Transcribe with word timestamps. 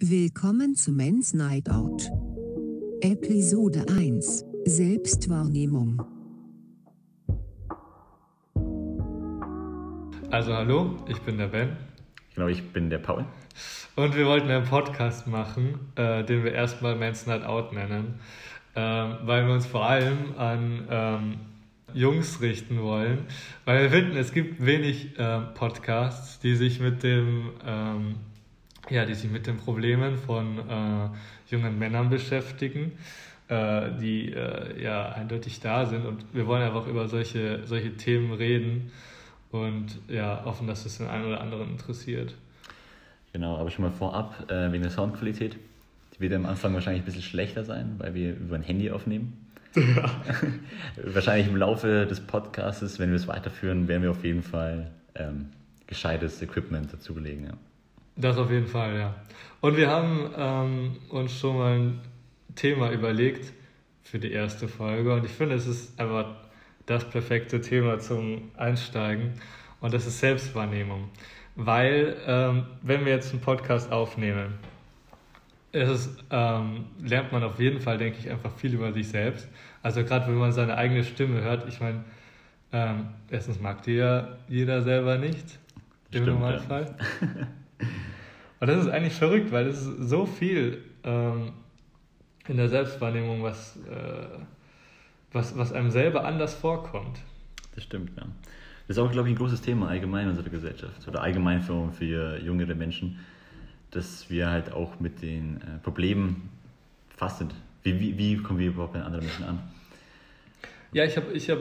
Willkommen 0.00 0.74
zu 0.74 0.90
Men's 0.90 1.34
Night 1.34 1.70
Out. 1.70 2.10
Episode 3.00 3.86
1 3.88 4.44
Selbstwahrnehmung. 4.64 6.02
Also 10.30 10.52
hallo, 10.52 10.96
ich 11.08 11.20
bin 11.20 11.38
der 11.38 11.46
Ben. 11.46 11.76
Genau, 12.34 12.48
ich 12.48 12.72
bin 12.72 12.90
der 12.90 12.98
Paul. 12.98 13.24
Und 13.94 14.16
wir 14.16 14.26
wollten 14.26 14.50
einen 14.50 14.66
Podcast 14.66 15.28
machen, 15.28 15.78
äh, 15.94 16.24
den 16.24 16.42
wir 16.42 16.52
erstmal 16.52 16.96
Men's 16.96 17.26
Night 17.26 17.44
Out 17.44 17.72
nennen, 17.72 18.14
äh, 18.74 18.80
weil 18.80 19.46
wir 19.46 19.54
uns 19.54 19.66
vor 19.66 19.86
allem 19.86 20.36
an 20.36 20.88
ähm, 20.90 21.34
Jungs 21.94 22.40
richten 22.40 22.82
wollen, 22.82 23.26
weil 23.64 23.84
wir 23.84 23.90
finden, 23.90 24.16
es 24.16 24.32
gibt 24.32 24.64
wenig 24.64 25.16
äh, 25.18 25.40
Podcasts, 25.54 26.40
die 26.40 26.56
sich 26.56 26.80
mit 26.80 27.04
dem 27.04 27.50
ähm, 27.64 28.16
ja, 28.90 29.04
die 29.04 29.14
sich 29.14 29.30
mit 29.30 29.46
den 29.46 29.56
Problemen 29.56 30.18
von 30.18 30.58
äh, 30.58 31.08
jungen 31.50 31.78
Männern 31.78 32.10
beschäftigen, 32.10 32.92
äh, 33.48 33.90
die 34.00 34.32
äh, 34.32 34.82
ja 34.82 35.12
eindeutig 35.12 35.60
da 35.60 35.86
sind. 35.86 36.06
Und 36.06 36.24
wir 36.32 36.46
wollen 36.46 36.62
einfach 36.62 36.86
über 36.86 37.08
solche, 37.08 37.66
solche 37.66 37.96
Themen 37.96 38.32
reden 38.32 38.92
und 39.50 39.98
ja, 40.08 40.42
hoffen, 40.44 40.66
dass 40.66 40.84
es 40.84 40.98
den 40.98 41.08
einen 41.08 41.26
oder 41.26 41.40
anderen 41.40 41.70
interessiert. 41.70 42.34
Genau, 43.32 43.56
aber 43.56 43.70
schon 43.70 43.84
mal 43.84 43.90
vorab, 43.90 44.50
äh, 44.50 44.70
wegen 44.72 44.82
der 44.82 44.92
Soundqualität. 44.92 45.56
Die 46.14 46.20
wird 46.20 46.32
am 46.32 46.46
Anfang 46.46 46.74
wahrscheinlich 46.74 47.02
ein 47.02 47.06
bisschen 47.06 47.22
schlechter 47.22 47.64
sein, 47.64 47.94
weil 47.98 48.14
wir 48.14 48.36
über 48.36 48.54
ein 48.54 48.62
Handy 48.62 48.90
aufnehmen. 48.90 49.46
Ja. 49.74 50.08
wahrscheinlich 51.04 51.48
im 51.48 51.56
Laufe 51.56 52.06
des 52.06 52.20
Podcasts, 52.20 52.98
wenn 53.00 53.10
wir 53.10 53.16
es 53.16 53.26
weiterführen, 53.26 53.88
werden 53.88 54.02
wir 54.04 54.12
auf 54.12 54.24
jeden 54.24 54.42
Fall 54.42 54.92
ähm, 55.16 55.46
gescheites 55.86 56.40
Equipment 56.42 56.92
dazulegen. 56.92 57.46
Ja. 57.46 57.52
Das 58.16 58.38
auf 58.38 58.50
jeden 58.50 58.66
Fall, 58.66 58.96
ja. 58.96 59.14
Und 59.60 59.76
wir 59.76 59.90
haben 59.90 60.30
ähm, 60.36 60.96
uns 61.08 61.38
schon 61.38 61.58
mal 61.58 61.78
ein 61.78 62.00
Thema 62.54 62.90
überlegt 62.92 63.52
für 64.02 64.18
die 64.18 64.30
erste 64.30 64.68
Folge 64.68 65.12
und 65.12 65.24
ich 65.24 65.32
finde, 65.32 65.56
es 65.56 65.66
ist 65.66 65.98
einfach 65.98 66.26
das 66.86 67.08
perfekte 67.08 67.60
Thema 67.60 67.98
zum 67.98 68.50
Einsteigen 68.56 69.32
und 69.80 69.94
das 69.94 70.06
ist 70.06 70.20
Selbstwahrnehmung. 70.20 71.08
Weil, 71.56 72.16
ähm, 72.26 72.66
wenn 72.82 73.04
wir 73.04 73.12
jetzt 73.12 73.32
einen 73.32 73.40
Podcast 73.40 73.90
aufnehmen, 73.90 74.54
ist, 75.72 76.10
ähm, 76.30 76.84
lernt 77.02 77.32
man 77.32 77.42
auf 77.42 77.58
jeden 77.58 77.80
Fall, 77.80 77.98
denke 77.98 78.18
ich, 78.18 78.30
einfach 78.30 78.52
viel 78.56 78.74
über 78.74 78.92
sich 78.92 79.08
selbst. 79.08 79.48
Also 79.82 80.04
gerade 80.04 80.28
wenn 80.28 80.36
man 80.36 80.52
seine 80.52 80.76
eigene 80.76 81.04
Stimme 81.04 81.42
hört, 81.42 81.66
ich 81.68 81.80
meine, 81.80 82.04
ähm, 82.72 83.08
erstens 83.30 83.60
mag 83.60 83.82
die 83.82 83.94
ja 83.94 84.36
jeder 84.48 84.82
selber 84.82 85.18
nicht, 85.18 85.58
im 86.10 86.22
Stimmt, 86.22 86.26
Normalfall. 86.26 86.96
Ja. 87.20 87.46
Und 88.64 88.70
das 88.70 88.86
ist 88.86 88.90
eigentlich 88.90 89.12
verrückt, 89.12 89.52
weil 89.52 89.66
es 89.66 89.84
ist 89.84 90.08
so 90.08 90.24
viel 90.24 90.78
ähm, 91.02 91.52
in 92.48 92.56
der 92.56 92.70
Selbstwahrnehmung, 92.70 93.42
was, 93.42 93.76
äh, 93.76 94.38
was, 95.32 95.58
was 95.58 95.74
einem 95.74 95.90
selber 95.90 96.24
anders 96.24 96.54
vorkommt. 96.54 97.18
Das 97.74 97.84
stimmt, 97.84 98.12
ja. 98.16 98.22
Das 98.88 98.96
ist 98.96 99.02
auch, 99.02 99.12
glaube 99.12 99.28
ich, 99.28 99.34
ein 99.34 99.36
großes 99.36 99.60
Thema 99.60 99.88
allgemein 99.88 100.22
in 100.22 100.30
unserer 100.30 100.48
Gesellschaft 100.48 101.06
oder 101.06 101.20
allgemein 101.20 101.60
für, 101.60 101.92
für 101.92 102.38
jüngere 102.38 102.74
Menschen, 102.74 103.18
dass 103.90 104.30
wir 104.30 104.48
halt 104.48 104.72
auch 104.72 104.98
mit 104.98 105.20
den 105.20 105.58
äh, 105.58 105.78
Problemen 105.82 106.48
fast 107.14 107.40
sind. 107.40 107.54
Wie, 107.82 108.00
wie, 108.00 108.16
wie 108.16 108.36
kommen 108.38 108.60
wir 108.60 108.68
überhaupt 108.68 108.94
bei 108.94 109.02
anderen 109.02 109.26
Menschen 109.26 109.44
an? 109.44 109.58
Ja, 110.94 111.04
ich 111.04 111.18
habe 111.18 111.30
ich 111.34 111.50
hab 111.50 111.58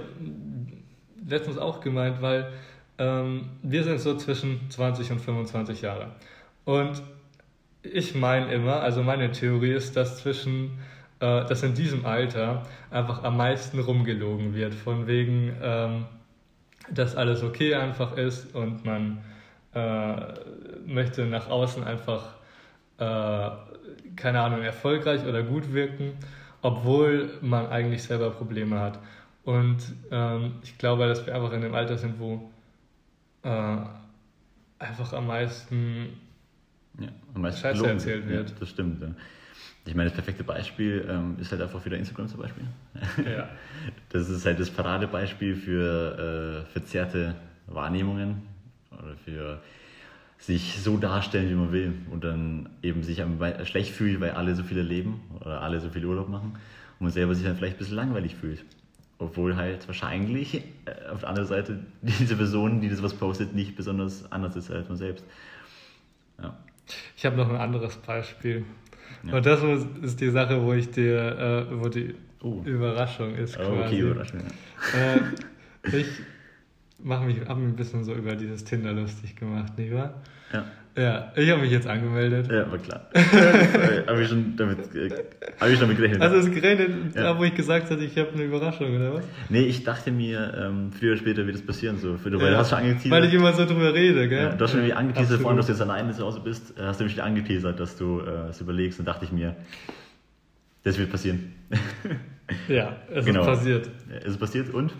letztens 1.28 1.58
auch 1.58 1.82
gemeint, 1.82 2.22
weil 2.22 2.54
ähm, 2.98 3.50
wir 3.62 3.84
sind 3.84 4.00
so 4.00 4.16
zwischen 4.16 4.70
20 4.70 5.12
und 5.12 5.20
25 5.20 5.82
Jahre. 5.82 6.14
Und 6.66 7.02
ich 7.84 8.16
meine 8.16 8.54
immer, 8.54 8.82
also 8.82 9.04
meine 9.04 9.32
Theorie 9.32 9.74
ist, 9.74 9.96
dass 9.96 10.20
zwischen, 10.20 10.80
äh, 11.20 11.46
dass 11.46 11.64
in 11.64 11.74
diesem 11.74 12.06
Alter 12.06 12.64
einfach 12.90 13.24
am 13.24 13.38
meisten 13.38 13.80
rumgelogen 13.80 14.56
wird, 14.56 14.74
von 14.74 15.08
wegen, 15.08 15.56
ähm, 15.62 16.06
dass 16.90 17.16
alles 17.16 17.44
okay 17.44 17.76
einfach 17.76 18.18
ist 18.18 18.56
und 18.56 18.86
man 18.86 19.24
äh, 19.74 20.16
möchte 20.86 21.26
nach 21.26 21.50
außen 21.50 21.84
einfach, 21.84 22.36
äh, 22.98 23.50
keine 24.16 24.42
Ahnung, 24.42 24.62
erfolgreich 24.62 25.26
oder 25.26 25.44
gut 25.44 25.74
wirken, 25.74 26.14
obwohl 26.62 27.32
man 27.42 27.68
eigentlich 27.68 28.04
selber 28.04 28.30
Probleme 28.32 28.80
hat. 28.80 29.00
Und 29.44 29.80
ähm, 30.12 30.56
ich 30.64 30.78
glaube, 30.78 31.08
dass 31.08 31.26
wir 31.26 31.36
einfach 31.36 31.52
in 31.52 31.62
dem 31.62 31.76
Alter 31.76 31.98
sind, 31.98 32.20
wo 32.20 32.50
äh, 33.44 33.78
einfach 34.80 35.12
am 35.14 35.28
meisten 35.28 36.18
ja, 37.00 37.08
am 37.34 37.42
meisten 37.42 37.62
Scheiße 37.62 37.88
erzählt 37.88 38.28
wird. 38.28 38.50
Ja, 38.50 38.56
das 38.60 38.70
stimmt. 38.70 39.02
Ja. 39.02 39.10
Ich 39.86 39.96
meine, 39.96 40.10
das 40.10 40.16
perfekte 40.16 40.44
Beispiel 40.44 41.06
ähm, 41.10 41.36
ist 41.40 41.52
halt 41.52 41.62
einfach 41.62 41.84
wieder 41.86 41.98
Instagram 41.98 42.28
zum 42.28 42.40
Beispiel. 42.40 42.64
Ja. 43.26 43.50
Das 44.10 44.30
ist 44.30 44.46
halt 44.46 44.60
das 44.60 44.70
Paradebeispiel 44.70 45.56
für 45.56 46.64
äh, 46.68 46.72
verzerrte 46.72 47.36
Wahrnehmungen 47.68 48.44
oder 48.92 49.16
für 49.26 49.60
sich 50.38 50.80
so 50.82 50.98
darstellen, 50.98 51.50
wie 51.50 51.56
man 51.56 51.72
will 51.72 51.94
und 52.12 52.24
dann 52.24 52.70
eben 52.82 53.04
sich 53.04 53.22
schlecht 53.64 53.94
fühlt, 53.94 54.22
weil 54.22 54.32
alle 54.32 54.56
so 54.56 54.64
viele 54.64 54.82
leben 54.82 55.22
oder 55.40 55.62
alle 55.62 55.80
so 55.80 55.90
viel 55.90 56.06
Urlaub 56.06 56.30
machen 56.30 56.54
und 57.00 57.02
man 57.02 57.12
selber 57.12 57.34
sich 57.34 57.46
dann 57.46 57.56
vielleicht 57.56 57.76
ein 57.76 57.80
bisschen 57.80 57.96
langweilig 57.96 58.36
fühlt. 58.36 58.64
Obwohl 59.20 59.56
halt 59.56 59.88
wahrscheinlich 59.88 60.56
äh, 60.56 60.62
auf 61.12 61.22
der 61.22 61.30
anderen 61.30 61.48
Seite 61.48 61.80
diese 62.02 62.36
Person, 62.36 62.82
die 62.82 62.90
das 62.90 63.02
was 63.02 63.14
postet, 63.14 63.56
nicht 63.56 63.76
besonders 63.76 64.32
anders 64.32 64.56
ist 64.56 64.70
als 64.72 64.88
man 64.88 64.98
selbst. 64.98 65.26
Ja. 66.42 66.58
Ich 67.16 67.26
habe 67.26 67.38
noch 67.38 67.50
ein 67.50 67.56
anderes 67.56 67.96
Beispiel. 67.98 68.66
Ja. 69.24 69.36
Und 69.36 69.46
das 69.46 69.62
ist 70.02 70.20
die 70.20 70.30
Sache, 70.30 70.62
wo 70.62 70.74
ich 70.74 70.92
dir, 70.92 71.68
äh, 71.72 71.80
wo 71.80 71.88
die 71.88 72.16
uh. 72.44 72.64
Überraschung 72.64 73.36
ist. 73.36 73.56
Quasi. 73.56 73.72
Oh, 73.72 73.84
okay, 73.86 74.00
Überraschung. 74.00 74.42
Ja. 74.94 75.16
Äh, 75.16 75.98
ich 75.98 76.08
mache 77.04 77.26
mich, 77.26 77.40
mich 77.40 77.50
ein 77.50 77.76
bisschen 77.76 78.04
so 78.04 78.14
über 78.14 78.36
dieses 78.36 78.64
Tinder 78.64 78.94
lustig 78.94 79.36
gemacht, 79.36 79.78
nicht 79.78 79.94
wahr? 79.94 80.22
Ja. 80.52 80.66
Ja, 80.96 81.32
ich 81.36 81.50
habe 81.50 81.62
mich 81.62 81.72
jetzt 81.72 81.88
angemeldet. 81.88 82.52
Ja, 82.52 82.70
war 82.70 82.78
klar. 82.78 83.08
habe 84.08 84.22
ich 84.22 84.30
schon 84.30 84.56
damit, 84.56 84.78
hab 85.60 85.68
ich 85.68 85.80
damit 85.80 85.98
gerechnet. 85.98 86.22
Also 86.22 86.36
es 86.36 86.52
gerechnet, 86.52 87.16
ja. 87.16 87.24
da 87.24 87.40
wo 87.40 87.44
ich 87.44 87.56
gesagt 87.56 87.90
hatte, 87.90 88.04
ich 88.04 88.16
habe 88.16 88.30
eine 88.34 88.44
Überraschung, 88.44 88.96
oder 88.96 89.16
was? 89.16 89.24
Nee, 89.50 89.62
ich 89.62 89.84
dachte 89.84 90.12
mir, 90.12 90.54
ähm, 90.56 90.92
früher 90.92 91.14
oder 91.14 91.20
später 91.20 91.48
wird 91.48 91.56
es 91.56 91.66
passieren, 91.66 91.98
so. 91.98 92.18
Für, 92.18 92.32
weil 92.34 92.46
ja, 92.46 92.52
du 92.52 92.58
hast 92.58 92.70
schon 92.70 92.78
angeteasert. 92.78 93.12
Weil 93.12 93.26
ich 93.26 93.34
immer 93.34 93.54
so 93.54 93.66
drüber 93.66 93.92
rede, 93.92 94.30
gell? 94.30 94.44
Ja, 94.44 94.50
du 94.50 94.64
hast 94.64 94.70
schon 94.70 94.82
irgendwie 94.82 94.94
angeteasert, 94.94 95.42
vor 95.42 95.50
allem, 95.50 95.58
dass 95.58 95.66
du 95.66 95.72
jetzt 95.72 95.82
alleine 95.82 96.12
zu 96.14 96.24
Hause 96.24 96.42
bist, 96.42 96.78
äh, 96.78 96.84
hast 96.84 97.00
du 97.00 97.06
mich 97.06 97.24
angeteasert, 97.24 97.80
dass 97.80 97.98
du 97.98 98.20
äh, 98.20 98.50
es 98.50 98.62
überlegst 98.62 99.00
und 99.00 99.08
dachte 99.08 99.26
ich 99.26 99.32
mir, 99.32 99.56
das 100.84 101.00
wird 101.00 101.10
passieren. 101.10 101.54
ja, 102.68 102.98
es 103.12 103.26
genau. 103.26 103.42
ist 103.42 103.48
passiert. 103.48 103.90
Es 104.20 104.26
ist 104.26 104.40
passiert 104.40 104.72
und? 104.72 104.94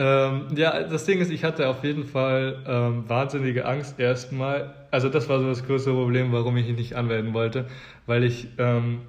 Ähm, 0.00 0.46
ja, 0.54 0.84
das 0.84 1.04
Ding 1.06 1.20
ist, 1.20 1.30
ich 1.32 1.42
hatte 1.42 1.68
auf 1.68 1.82
jeden 1.82 2.04
Fall 2.04 2.62
ähm, 2.66 3.08
wahnsinnige 3.08 3.66
Angst 3.66 3.98
erstmal. 3.98 4.72
Also 4.92 5.08
das 5.08 5.28
war 5.28 5.40
so 5.40 5.48
das 5.48 5.66
größte 5.66 5.90
Problem, 5.90 6.32
warum 6.32 6.56
ich 6.56 6.68
ihn 6.68 6.76
nicht 6.76 6.94
anmelden 6.94 7.34
wollte, 7.34 7.66
weil 8.06 8.22
ich 8.22 8.46
ähm, 8.58 9.00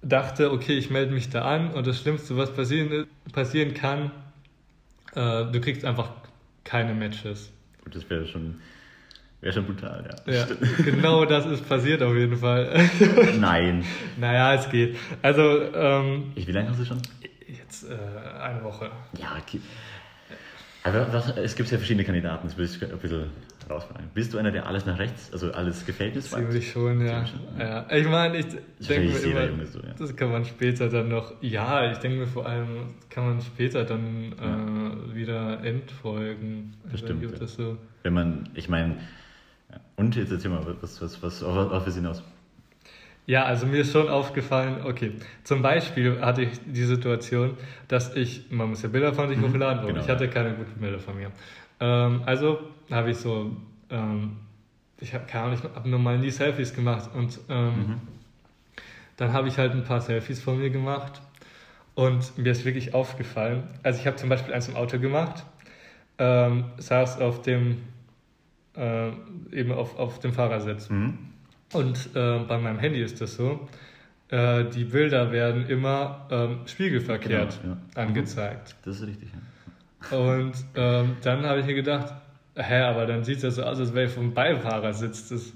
dachte, 0.00 0.52
okay, 0.52 0.72
ich 0.72 0.88
melde 0.88 1.12
mich 1.12 1.28
da 1.28 1.42
an 1.42 1.70
und 1.72 1.86
das 1.86 2.00
Schlimmste, 2.00 2.34
was 2.38 2.50
passieren, 2.54 3.06
passieren 3.32 3.74
kann, 3.74 4.10
äh, 5.14 5.44
du 5.44 5.60
kriegst 5.60 5.84
einfach 5.84 6.10
keine 6.64 6.94
Matches. 6.94 7.52
Gut, 7.84 7.94
das 7.94 8.08
wäre 8.08 8.26
schon, 8.26 8.54
wäre 9.42 9.52
schon 9.52 9.66
brutal, 9.66 10.16
ja. 10.26 10.32
ja 10.32 10.46
genau 10.82 11.26
das 11.26 11.44
ist 11.44 11.68
passiert 11.68 12.02
auf 12.02 12.14
jeden 12.14 12.38
Fall. 12.38 12.88
Nein. 13.38 13.84
naja, 14.16 14.54
es 14.54 14.70
geht. 14.70 14.96
Also, 15.20 15.62
ähm, 15.74 16.32
ich, 16.36 16.46
wie 16.46 16.52
lange 16.52 16.70
hast 16.70 16.80
du 16.80 16.86
schon? 16.86 17.02
Jetzt 17.56 17.84
äh, 17.84 17.94
eine 18.40 18.62
Woche. 18.64 18.90
Ja. 19.18 19.36
Aber 20.84 21.12
was, 21.12 21.36
es 21.36 21.54
gibt 21.54 21.70
ja 21.70 21.78
verschiedene 21.78 22.04
Kandidaten, 22.04 22.48
das 22.48 22.56
will 22.56 22.64
ich 22.64 22.82
ein 22.82 22.98
bisschen 22.98 23.30
rausfragen. 23.70 24.08
Bist 24.14 24.34
du 24.34 24.38
einer, 24.38 24.50
der 24.50 24.66
alles 24.66 24.84
nach 24.84 24.98
rechts, 24.98 25.32
also 25.32 25.52
alles 25.52 25.86
gefällt 25.86 26.16
ist? 26.16 26.30
Ziemlich 26.30 26.72
schon, 26.72 27.06
ja. 27.06 27.24
ja. 27.58 27.86
Ich 27.90 28.08
meine, 28.08 28.38
ich 28.38 28.46
denke 28.80 29.12
mir 29.12 29.22
immer, 29.22 29.44
Junge 29.44 29.66
so, 29.66 29.78
ja. 29.78 29.94
das 29.96 30.16
kann 30.16 30.32
man 30.32 30.44
später 30.44 30.88
dann 30.88 31.08
noch, 31.08 31.34
ja, 31.40 31.92
ich 31.92 31.98
denke 31.98 32.18
mir 32.18 32.26
vor 32.26 32.46
allem, 32.46 32.94
kann 33.10 33.26
man 33.26 33.40
später 33.40 33.84
dann 33.84 34.34
ja. 34.40 35.12
äh, 35.12 35.14
wieder 35.14 35.62
entfolgen. 35.62 36.74
Das 36.90 37.02
also, 37.04 37.46
so. 37.46 37.78
Wenn 38.02 38.14
man, 38.14 38.48
ich 38.54 38.68
meine, 38.68 38.96
und 39.96 40.16
jetzt 40.16 40.32
erzähl 40.32 40.50
mal, 40.50 40.66
was, 40.80 41.00
was, 41.00 41.22
was, 41.22 41.42
auf 41.44 41.70
was 41.70 41.86
wir 41.86 41.92
hinaus? 41.94 42.24
Ja, 43.26 43.44
also 43.44 43.66
mir 43.66 43.82
ist 43.82 43.92
schon 43.92 44.08
aufgefallen, 44.08 44.84
okay, 44.84 45.12
zum 45.44 45.62
Beispiel 45.62 46.20
hatte 46.20 46.42
ich 46.42 46.50
die 46.66 46.82
Situation, 46.82 47.56
dass 47.86 48.16
ich, 48.16 48.50
man 48.50 48.70
muss 48.70 48.82
ja 48.82 48.88
Bilder 48.88 49.14
von 49.14 49.28
sich 49.28 49.38
mhm, 49.38 49.48
hochladen, 49.48 49.86
genau, 49.86 50.00
ich 50.00 50.08
hatte 50.08 50.28
keine 50.28 50.54
guten 50.54 50.80
Bilder 50.80 50.98
von 50.98 51.16
mir. 51.16 51.30
Ähm, 51.78 52.22
also 52.26 52.58
habe 52.90 53.10
ich 53.12 53.18
so, 53.18 53.56
ähm, 53.90 54.38
ich 54.98 55.14
habe 55.14 55.24
keine 55.26 55.44
Ahnung, 55.44 55.58
ich 55.58 55.76
habe 55.76 55.88
normal 55.88 56.18
nie 56.18 56.30
Selfies 56.30 56.74
gemacht 56.74 57.10
und 57.14 57.38
ähm, 57.48 57.76
mhm. 57.76 58.00
dann 59.16 59.32
habe 59.32 59.46
ich 59.46 59.56
halt 59.56 59.72
ein 59.72 59.84
paar 59.84 60.00
Selfies 60.00 60.42
von 60.42 60.58
mir 60.58 60.70
gemacht 60.70 61.22
und 61.94 62.36
mir 62.38 62.50
ist 62.50 62.64
wirklich 62.64 62.92
aufgefallen, 62.92 63.68
also 63.84 64.00
ich 64.00 64.06
habe 64.08 64.16
zum 64.16 64.30
Beispiel 64.30 64.52
eins 64.52 64.66
im 64.66 64.74
Auto 64.74 64.98
gemacht, 64.98 65.44
ähm, 66.18 66.64
saß 66.78 67.20
auf 67.20 67.40
dem, 67.42 67.82
äh, 68.76 69.10
eben 69.52 69.70
auf, 69.70 69.96
auf 69.96 70.18
dem 70.18 70.32
Fahrersitz. 70.32 70.90
Mhm 70.90 71.31
Und 71.72 72.10
äh, 72.14 72.38
bei 72.40 72.58
meinem 72.58 72.78
Handy 72.78 73.02
ist 73.02 73.20
das 73.20 73.34
so, 73.34 73.68
äh, 74.28 74.64
die 74.64 74.84
Bilder 74.84 75.32
werden 75.32 75.66
immer 75.68 76.26
ähm, 76.30 76.60
spiegelverkehrt 76.66 77.60
genau, 77.62 77.74
ja. 77.74 78.02
angezeigt. 78.02 78.76
Das 78.84 78.96
ist 78.96 79.06
richtig, 79.06 79.28
ja. 79.32 80.16
Und 80.16 80.54
ähm, 80.74 81.16
dann 81.22 81.44
habe 81.44 81.60
ich 81.60 81.66
mir 81.66 81.74
gedacht, 81.74 82.12
hä, 82.56 82.80
aber 82.80 83.06
dann 83.06 83.24
sieht 83.24 83.42
das 83.42 83.56
so 83.56 83.62
aus, 83.62 83.78
als 83.78 83.94
wäre 83.94 84.06
ich 84.06 84.12
vom 84.12 84.34
Beifahrer 84.34 84.92
sitzt. 84.92 85.30
Das 85.30 85.52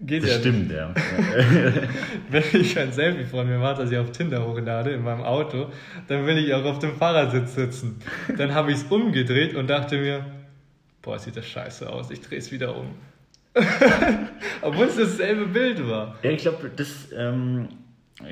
geht 0.00 0.22
das 0.22 0.30
ja 0.30 0.38
stimmt, 0.38 0.68
nicht. 0.68 0.76
ja. 0.76 0.94
Wenn 2.30 2.44
ich 2.52 2.78
ein 2.78 2.92
Selfie 2.92 3.24
von 3.24 3.46
mir 3.46 3.58
mache, 3.58 3.82
das 3.82 3.90
ich 3.90 3.98
auf 3.98 4.12
Tinder 4.12 4.46
hochlade 4.46 4.92
in 4.92 5.02
meinem 5.02 5.22
Auto, 5.22 5.68
dann 6.08 6.26
will 6.26 6.38
ich 6.38 6.54
auch 6.54 6.64
auf 6.64 6.78
dem 6.78 6.96
Fahrersitz 6.96 7.54
sitzen. 7.54 8.00
Dann 8.36 8.54
habe 8.54 8.70
ich 8.70 8.78
es 8.78 8.84
umgedreht 8.84 9.54
und 9.54 9.68
dachte 9.68 9.98
mir, 9.98 10.24
boah, 11.02 11.18
sieht 11.18 11.36
das 11.36 11.46
scheiße 11.46 11.90
aus, 11.90 12.10
ich 12.10 12.20
drehe 12.20 12.38
es 12.38 12.50
wieder 12.50 12.76
um. 12.76 12.94
Obwohl 14.62 14.86
es 14.86 14.96
dasselbe 14.96 15.46
Bild 15.46 15.86
war. 15.86 16.18
Ja, 16.22 16.30
ich 16.30 16.42
glaube, 16.42 16.70
das, 16.74 17.08
ähm, 17.16 17.68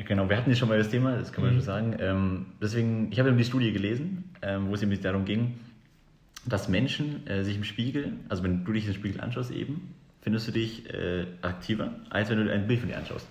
genau, 0.07 0.29
wir 0.29 0.37
hatten 0.37 0.51
ja 0.51 0.57
schon 0.57 0.69
mal 0.69 0.79
das 0.79 0.91
Thema, 0.91 1.17
das 1.17 1.33
kann 1.33 1.45
man 1.45 1.55
mhm. 1.55 1.59
schon 1.59 1.65
sagen. 1.65 1.97
Ähm, 2.01 2.47
deswegen, 2.61 3.11
ich 3.13 3.21
habe 3.21 3.33
die 3.33 3.45
Studie 3.45 3.73
gelesen, 3.73 4.25
ähm, 4.43 4.69
wo 4.69 4.75
es 4.75 4.83
eben 4.83 5.01
darum 5.01 5.25
ging, 5.25 5.55
dass 6.45 6.69
Menschen 6.69 7.27
äh, 7.27 7.45
sich 7.45 7.57
im 7.57 7.65
Spiegel, 7.65 8.15
also 8.29 8.43
wenn 8.43 8.65
du 8.65 8.73
dich 8.73 8.87
im 8.87 8.95
Spiegel 8.95 9.21
anschaust 9.21 9.53
eben, 9.53 9.95
findest 10.23 10.49
du 10.49 10.53
dich 10.53 10.93
äh, 10.93 11.27
aktiver, 11.41 11.95
als 12.11 12.31
wenn 12.31 12.45
du 12.45 12.53
ein 12.53 12.67
Bild 12.67 12.81
von 12.81 12.89
dir 12.89 12.97
anschaust. 12.97 13.27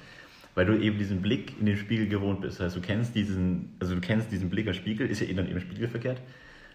Weil 0.55 0.65
du 0.65 0.77
eben 0.77 0.97
diesen 0.97 1.21
Blick 1.21 1.53
in 1.59 1.65
den 1.65 1.77
Spiegel 1.77 2.07
gewohnt 2.07 2.41
bist. 2.41 2.59
Das 2.59 2.67
heißt, 2.67 2.75
du 2.75 2.81
kennst 2.81 3.15
diesen, 3.15 3.75
also 3.79 3.95
du 3.95 4.01
kennst 4.01 4.31
diesen 4.31 4.49
Blick 4.49 4.67
am 4.67 4.73
Spiegel, 4.73 5.07
ist 5.07 5.21
ja 5.21 5.27
eh 5.27 5.33
dann 5.33 5.49
eben 5.49 5.61
spiegelverkehrt. 5.61 6.21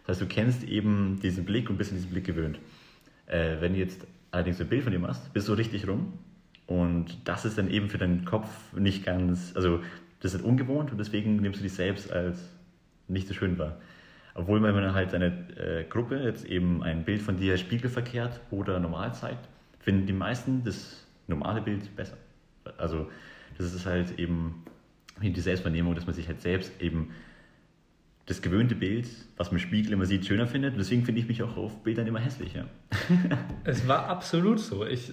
Das 0.06 0.16
heißt, 0.16 0.22
du 0.22 0.34
kennst 0.34 0.64
eben 0.64 1.20
diesen 1.22 1.44
Blick 1.44 1.68
und 1.68 1.76
bist 1.76 1.90
an 1.90 1.98
diesen 1.98 2.10
Blick 2.10 2.24
gewöhnt. 2.24 2.58
Äh, 3.26 3.56
wenn 3.60 3.74
jetzt 3.74 4.06
allerdings 4.30 4.60
ein 4.60 4.68
Bild 4.68 4.82
von 4.82 4.92
dir 4.92 4.98
machst, 4.98 5.32
bist 5.32 5.48
du 5.48 5.52
richtig 5.54 5.86
rum. 5.88 6.12
Und 6.66 7.16
das 7.24 7.44
ist 7.44 7.58
dann 7.58 7.70
eben 7.70 7.88
für 7.88 7.98
deinen 7.98 8.24
Kopf 8.24 8.48
nicht 8.74 9.04
ganz, 9.04 9.52
also 9.54 9.80
das 10.20 10.34
ist 10.34 10.42
ungewohnt 10.42 10.90
und 10.90 10.98
deswegen 10.98 11.36
nimmst 11.36 11.60
du 11.60 11.62
dich 11.62 11.74
selbst 11.74 12.12
als 12.12 12.38
nicht 13.06 13.28
so 13.28 13.34
schön 13.34 13.58
wahr. 13.58 13.76
Obwohl, 14.34 14.62
wenn 14.62 14.74
man 14.74 14.92
halt 14.92 15.14
eine 15.14 15.26
äh, 15.56 15.84
Gruppe 15.88 16.16
jetzt 16.22 16.44
eben 16.44 16.82
ein 16.82 17.04
Bild 17.04 17.22
von 17.22 17.36
dir 17.36 17.56
spiegelverkehrt 17.56 18.40
oder 18.50 18.80
normal 18.80 19.14
zeigt, 19.14 19.48
finden 19.78 20.06
die 20.06 20.12
meisten 20.12 20.64
das 20.64 21.06
normale 21.28 21.62
Bild 21.62 21.94
besser. 21.96 22.16
Also 22.76 23.08
das 23.56 23.72
ist 23.72 23.86
halt 23.86 24.18
eben 24.18 24.64
die 25.22 25.40
Selbstwahrnehmung, 25.40 25.94
dass 25.94 26.06
man 26.06 26.14
sich 26.14 26.28
halt 26.28 26.42
selbst 26.42 26.82
eben 26.82 27.12
das 28.26 28.42
gewöhnte 28.42 28.74
Bild, 28.74 29.06
was 29.36 29.52
man 29.52 29.60
im 29.60 29.66
Spiegel 29.66 29.92
immer 29.92 30.04
sieht, 30.04 30.26
schöner 30.26 30.48
findet. 30.48 30.72
Und 30.72 30.78
deswegen 30.78 31.04
finde 31.04 31.20
ich 31.20 31.28
mich 31.28 31.42
auch 31.42 31.56
auf 31.56 31.82
Bildern 31.84 32.08
immer 32.08 32.18
hässlicher. 32.18 32.66
es 33.64 33.86
war 33.86 34.08
absolut 34.08 34.58
so. 34.58 34.84
Ich, 34.84 35.12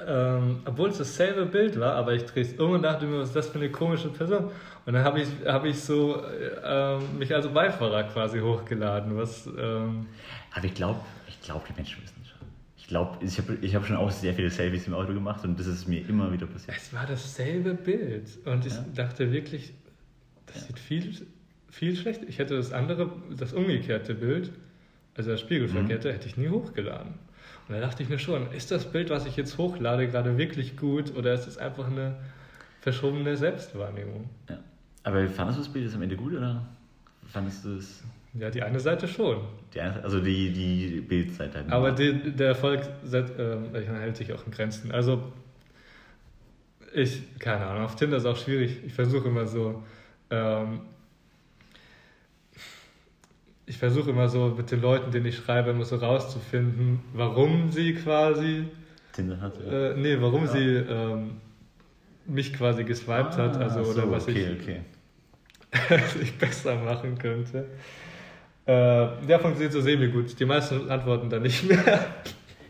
ähm, 0.00 0.60
obwohl 0.64 0.88
es 0.88 0.98
dasselbe 0.98 1.44
Bild 1.44 1.78
war, 1.78 1.94
aber 1.94 2.14
ich 2.14 2.24
drehe 2.24 2.42
es 2.42 2.54
um 2.54 2.70
und 2.70 2.82
dachte 2.82 3.04
mir, 3.04 3.18
was 3.18 3.28
ist 3.28 3.36
das 3.36 3.48
für 3.48 3.58
eine 3.58 3.70
komische 3.70 4.08
Person? 4.08 4.50
Und 4.86 4.94
dann 4.94 5.04
habe 5.04 5.20
ich, 5.20 5.28
hab 5.44 5.64
ich 5.66 5.78
so 5.78 6.22
äh, 6.22 6.98
mich 7.18 7.34
als 7.34 7.48
Beifahrer 7.48 8.04
quasi 8.04 8.40
hochgeladen. 8.40 9.14
Was, 9.14 9.46
ähm 9.46 10.06
aber 10.54 10.64
ich 10.64 10.74
glaube, 10.74 11.00
ich 11.28 11.40
glaub, 11.42 11.66
die 11.66 11.74
Menschen 11.74 12.02
wissen 12.02 12.24
schon. 12.24 12.48
Ich 12.78 12.86
glaube, 12.86 13.22
ich 13.22 13.36
habe 13.38 13.58
ich 13.60 13.74
hab 13.74 13.84
schon 13.84 13.96
auch 13.96 14.10
sehr 14.10 14.32
viele 14.32 14.48
Selfies 14.48 14.86
im 14.86 14.94
Auto 14.94 15.12
gemacht 15.12 15.44
und 15.44 15.60
das 15.60 15.66
ist 15.66 15.86
mir 15.86 16.08
immer 16.08 16.32
wieder 16.32 16.46
passiert. 16.46 16.78
Es 16.78 16.94
war 16.94 17.04
dasselbe 17.06 17.74
Bild. 17.74 18.38
Und 18.46 18.64
ich 18.64 18.72
ja. 18.72 18.84
dachte 18.94 19.30
wirklich, 19.30 19.74
das 20.46 20.62
ja. 20.62 20.62
sieht 20.68 20.78
viel 20.78 21.26
viel 21.74 21.96
schlechter. 21.96 22.26
Ich 22.28 22.38
hätte 22.38 22.56
das 22.56 22.72
andere, 22.72 23.10
das 23.36 23.52
umgekehrte 23.52 24.14
Bild, 24.14 24.52
also 25.16 25.30
das 25.30 25.40
Spiegelverkehrte, 25.40 26.08
mhm. 26.08 26.12
hätte 26.12 26.28
ich 26.28 26.36
nie 26.36 26.48
hochgeladen. 26.48 27.14
Und 27.68 27.74
da 27.74 27.80
dachte 27.80 28.02
ich 28.02 28.08
mir 28.08 28.18
schon, 28.18 28.52
ist 28.52 28.70
das 28.70 28.90
Bild, 28.90 29.10
was 29.10 29.26
ich 29.26 29.36
jetzt 29.36 29.58
hochlade, 29.58 30.06
gerade 30.08 30.38
wirklich 30.38 30.76
gut 30.76 31.16
oder 31.16 31.34
ist 31.34 31.48
es 31.48 31.58
einfach 31.58 31.88
eine 31.88 32.14
verschobene 32.80 33.36
Selbstwahrnehmung? 33.36 34.28
Ja. 34.48 34.58
Aber 35.02 35.26
fandest 35.28 35.58
du 35.58 35.62
das 35.64 35.72
Bild 35.72 35.86
jetzt 35.86 35.94
am 35.96 36.02
Ende 36.02 36.16
gut 36.16 36.34
oder 36.34 36.64
fandest 37.26 37.64
du 37.64 37.76
es? 37.76 38.04
Ja, 38.34 38.50
die 38.50 38.62
eine 38.62 38.80
Seite 38.80 39.08
schon. 39.08 39.38
Die 39.72 39.80
eine, 39.80 40.02
also 40.02 40.20
die, 40.20 40.52
die 40.52 41.00
Bildseite. 41.00 41.58
Halt 41.58 41.72
Aber 41.72 41.92
die, 41.92 42.32
der 42.32 42.48
Erfolg 42.48 42.82
äh, 43.12 43.80
hält 43.80 44.16
sich 44.16 44.32
auch 44.32 44.44
in 44.46 44.52
Grenzen. 44.52 44.92
Also 44.92 45.32
ich, 46.92 47.38
keine 47.38 47.66
Ahnung, 47.66 47.84
auf 47.84 47.96
Tinder 47.96 48.18
ist 48.18 48.26
auch 48.26 48.36
schwierig. 48.36 48.78
Ich 48.86 48.92
versuche 48.92 49.28
immer 49.28 49.46
so 49.46 49.82
ähm, 50.30 50.80
ich 53.66 53.78
versuche 53.78 54.10
immer 54.10 54.28
so 54.28 54.54
mit 54.56 54.70
den 54.70 54.80
Leuten, 54.80 55.10
denen 55.10 55.26
ich 55.26 55.36
schreibe, 55.36 55.70
immer 55.70 55.84
so 55.84 55.96
rauszufinden, 55.96 57.00
warum 57.12 57.70
sie 57.70 57.94
quasi. 57.94 58.66
Tinder 59.12 59.40
hat, 59.40 59.58
ja. 59.64 59.90
Äh, 59.90 59.96
nee, 59.96 60.16
warum 60.20 60.44
ja. 60.44 60.50
sie 60.50 60.76
ähm, 60.76 61.30
mich 62.26 62.52
quasi 62.52 62.84
geswiped 62.84 63.34
ah, 63.34 63.44
hat, 63.44 63.56
also 63.56 63.84
so, 63.84 63.92
oder 63.92 64.10
was 64.10 64.28
okay, 64.28 64.48
ich, 64.52 64.62
okay. 64.62 66.00
ich 66.22 66.36
besser 66.36 66.76
machen 66.76 67.18
könnte. 67.18 67.66
Äh, 68.66 68.72
ja, 69.26 69.38
funktioniert 69.38 69.72
so 69.72 69.80
semi-gut. 69.80 70.38
Die 70.38 70.44
meisten 70.44 70.90
antworten 70.90 71.28
dann 71.28 71.42
nicht 71.42 71.68
mehr. 71.68 72.14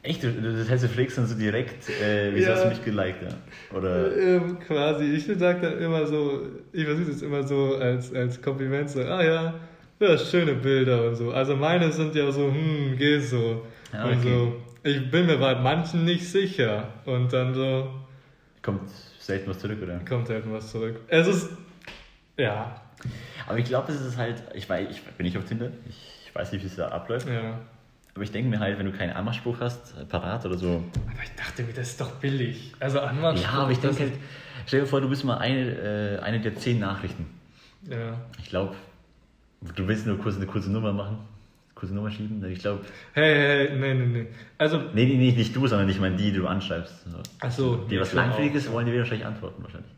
Echt? 0.03 0.23
Das 0.23 0.69
heißt, 0.69 0.85
du 0.85 0.89
pflegst 0.89 1.17
dann 1.17 1.27
so 1.27 1.35
direkt, 1.35 1.89
äh, 1.89 2.35
wieso 2.35 2.49
ja. 2.49 2.55
hast 2.55 2.65
du 2.65 2.69
mich 2.69 2.85
geliked? 2.85 3.23
Ja? 3.23 3.77
Oder? 3.77 4.17
Ähm, 4.17 4.59
quasi. 4.59 5.05
Ich 5.05 5.25
sage 5.25 5.61
dann 5.63 5.79
immer 5.79 6.07
so, 6.07 6.43
ich 6.73 6.85
versuche 6.85 7.11
es 7.11 7.23
immer 7.23 7.43
so 7.43 7.77
als, 7.77 8.13
als 8.13 8.43
Kompliment 8.43 8.91
so, 8.91 9.03
ah 9.03 9.25
ja, 9.25 9.55
ja, 10.09 10.19
schöne 10.19 10.55
Bilder 10.55 11.09
und 11.09 11.17
so. 11.17 11.33
Also 11.33 11.57
meine 11.57 11.91
sind 11.93 12.15
ja 12.15 12.31
so, 12.31 12.51
hm, 12.51 12.97
geht 12.97 13.23
so. 13.23 13.65
Ja, 13.93 14.05
okay. 14.05 14.15
Und 14.15 14.23
so, 14.23 14.63
ich 14.83 15.11
bin 15.11 15.27
mir 15.27 15.39
bei 15.39 15.55
manchen 15.55 16.05
nicht 16.05 16.27
sicher. 16.29 16.89
Und 17.05 17.33
dann 17.33 17.55
so. 17.55 17.91
Kommt 18.63 18.89
selten 19.19 19.51
was 19.51 19.59
zurück, 19.59 19.79
oder? 19.83 20.01
Kommt 20.09 20.27
selten 20.27 20.53
was 20.53 20.71
zurück. 20.71 21.01
Es 21.09 21.27
ist. 21.27 21.51
Ja. 22.37 22.81
Aber 23.47 23.59
ich 23.59 23.65
glaube, 23.65 23.93
es 23.93 24.01
ist 24.01 24.17
halt. 24.17 24.43
Ich 24.55 24.69
weiß, 24.69 24.89
ich 24.91 25.03
bin 25.03 25.25
nicht 25.25 25.37
auf 25.37 25.45
Tinder. 25.45 25.71
Ich, 25.89 26.27
ich 26.27 26.35
weiß 26.35 26.53
nicht, 26.53 26.63
wie 26.63 26.67
es 26.67 26.77
da 26.77 26.89
abläuft. 26.89 27.29
Ja. 27.29 27.59
Aber 28.15 28.23
ich 28.23 28.31
denke 28.31 28.49
mir 28.49 28.61
halt, 28.61 28.79
wenn 28.79 28.87
du 28.87 28.93
keinen 28.93 29.13
Anmachspruch 29.13 29.61
hast, 29.61 30.09
parat 30.09 30.47
oder 30.47 30.57
so. 30.57 30.85
Aber 31.13 31.23
ich 31.23 31.35
dachte 31.35 31.65
mir, 31.65 31.73
das 31.73 31.91
ist 31.91 32.01
doch 32.01 32.13
billig. 32.13 32.73
Also 32.79 33.01
Anmachspruch. 33.01 33.53
Ja, 33.53 33.59
aber 33.59 33.73
ich 33.73 33.81
denke 33.81 34.01
halt, 34.01 34.13
stell 34.67 34.81
dir 34.81 34.87
vor, 34.87 35.01
du 35.01 35.09
bist 35.09 35.25
mal 35.25 35.39
eine, 35.39 36.19
äh, 36.19 36.19
eine 36.21 36.41
der 36.41 36.55
zehn 36.55 36.79
Nachrichten. 36.79 37.27
Ja. 37.91 38.21
Ich 38.39 38.51
glaube, 38.51 38.77
Du 39.77 39.89
willst 39.89 40.07
nur 40.07 40.19
kurz 40.19 40.37
eine 40.37 40.47
kurze 40.47 40.71
Nummer 40.71 40.93
machen? 40.93 41.19
Kurze 41.75 41.95
Nummer 41.95 42.11
schieben? 42.11 42.45
Ich 42.51 42.61
glaube. 42.61 42.85
Hey, 43.13 43.35
hey, 43.35 43.69
hey, 43.69 43.79
nee, 43.79 43.95
nee, 43.95 44.07
nee. 44.07 44.27
Also. 44.59 44.79
Nee, 44.95 45.07
nee, 45.07 45.17
nee, 45.17 45.33
nicht 45.33 45.57
du, 45.57 45.67
sondern 45.67 45.89
ich 45.89 45.99
meine 45.99 46.17
die, 46.17 46.31
die 46.31 46.39
du 46.39 46.47
anschreibst. 46.47 47.05
Ach 47.41 47.51
so. 47.51 47.77
Die 47.77 47.99
was 47.99 48.13
Langfähiges 48.13 48.71
wollen 48.71 48.87
die 48.87 48.97
wahrscheinlich 48.97 49.27
antworten, 49.27 49.63
wahrscheinlich. 49.63 49.91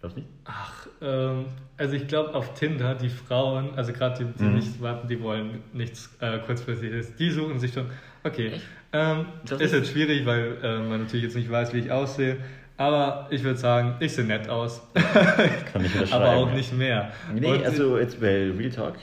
Glaubst 0.00 0.16
du 0.16 0.20
nicht? 0.20 0.30
Ach, 0.44 0.86
ähm, 1.02 1.46
also 1.76 1.96
ich 1.96 2.06
glaube 2.06 2.34
auf 2.34 2.54
Tinder, 2.54 2.94
die 2.94 3.08
Frauen, 3.08 3.74
also 3.74 3.92
gerade 3.92 4.24
die, 4.24 4.38
die 4.38 4.44
mhm. 4.44 4.54
nicht 4.56 4.80
warten, 4.80 5.08
die 5.08 5.20
wollen 5.20 5.62
nichts 5.72 6.14
äh, 6.20 6.38
kurzfristiges, 6.38 7.16
die 7.16 7.30
suchen 7.30 7.58
sich 7.58 7.72
schon. 7.72 7.86
Okay. 8.22 8.60
Ähm, 8.92 9.26
ist 9.58 9.72
jetzt 9.72 9.90
schwierig, 9.90 10.24
weil 10.24 10.58
äh, 10.62 10.78
man 10.78 11.02
natürlich 11.02 11.24
jetzt 11.24 11.36
nicht 11.36 11.50
weiß, 11.50 11.74
wie 11.74 11.78
ich 11.78 11.90
aussehe. 11.90 12.36
Aber 12.76 13.28
ich 13.30 13.42
würde 13.44 13.58
sagen, 13.58 13.94
ich 14.00 14.12
sehe 14.12 14.24
nett 14.24 14.48
aus. 14.48 14.82
Kann 15.72 15.84
ich 15.84 16.12
Aber 16.12 16.30
auch 16.30 16.52
nicht 16.52 16.72
mehr. 16.72 17.12
Nee, 17.32 17.46
Und 17.46 17.64
also 17.64 17.98
jetzt 17.98 18.20
bei 18.20 18.50
Real 18.50 18.70
Talk 18.70 18.96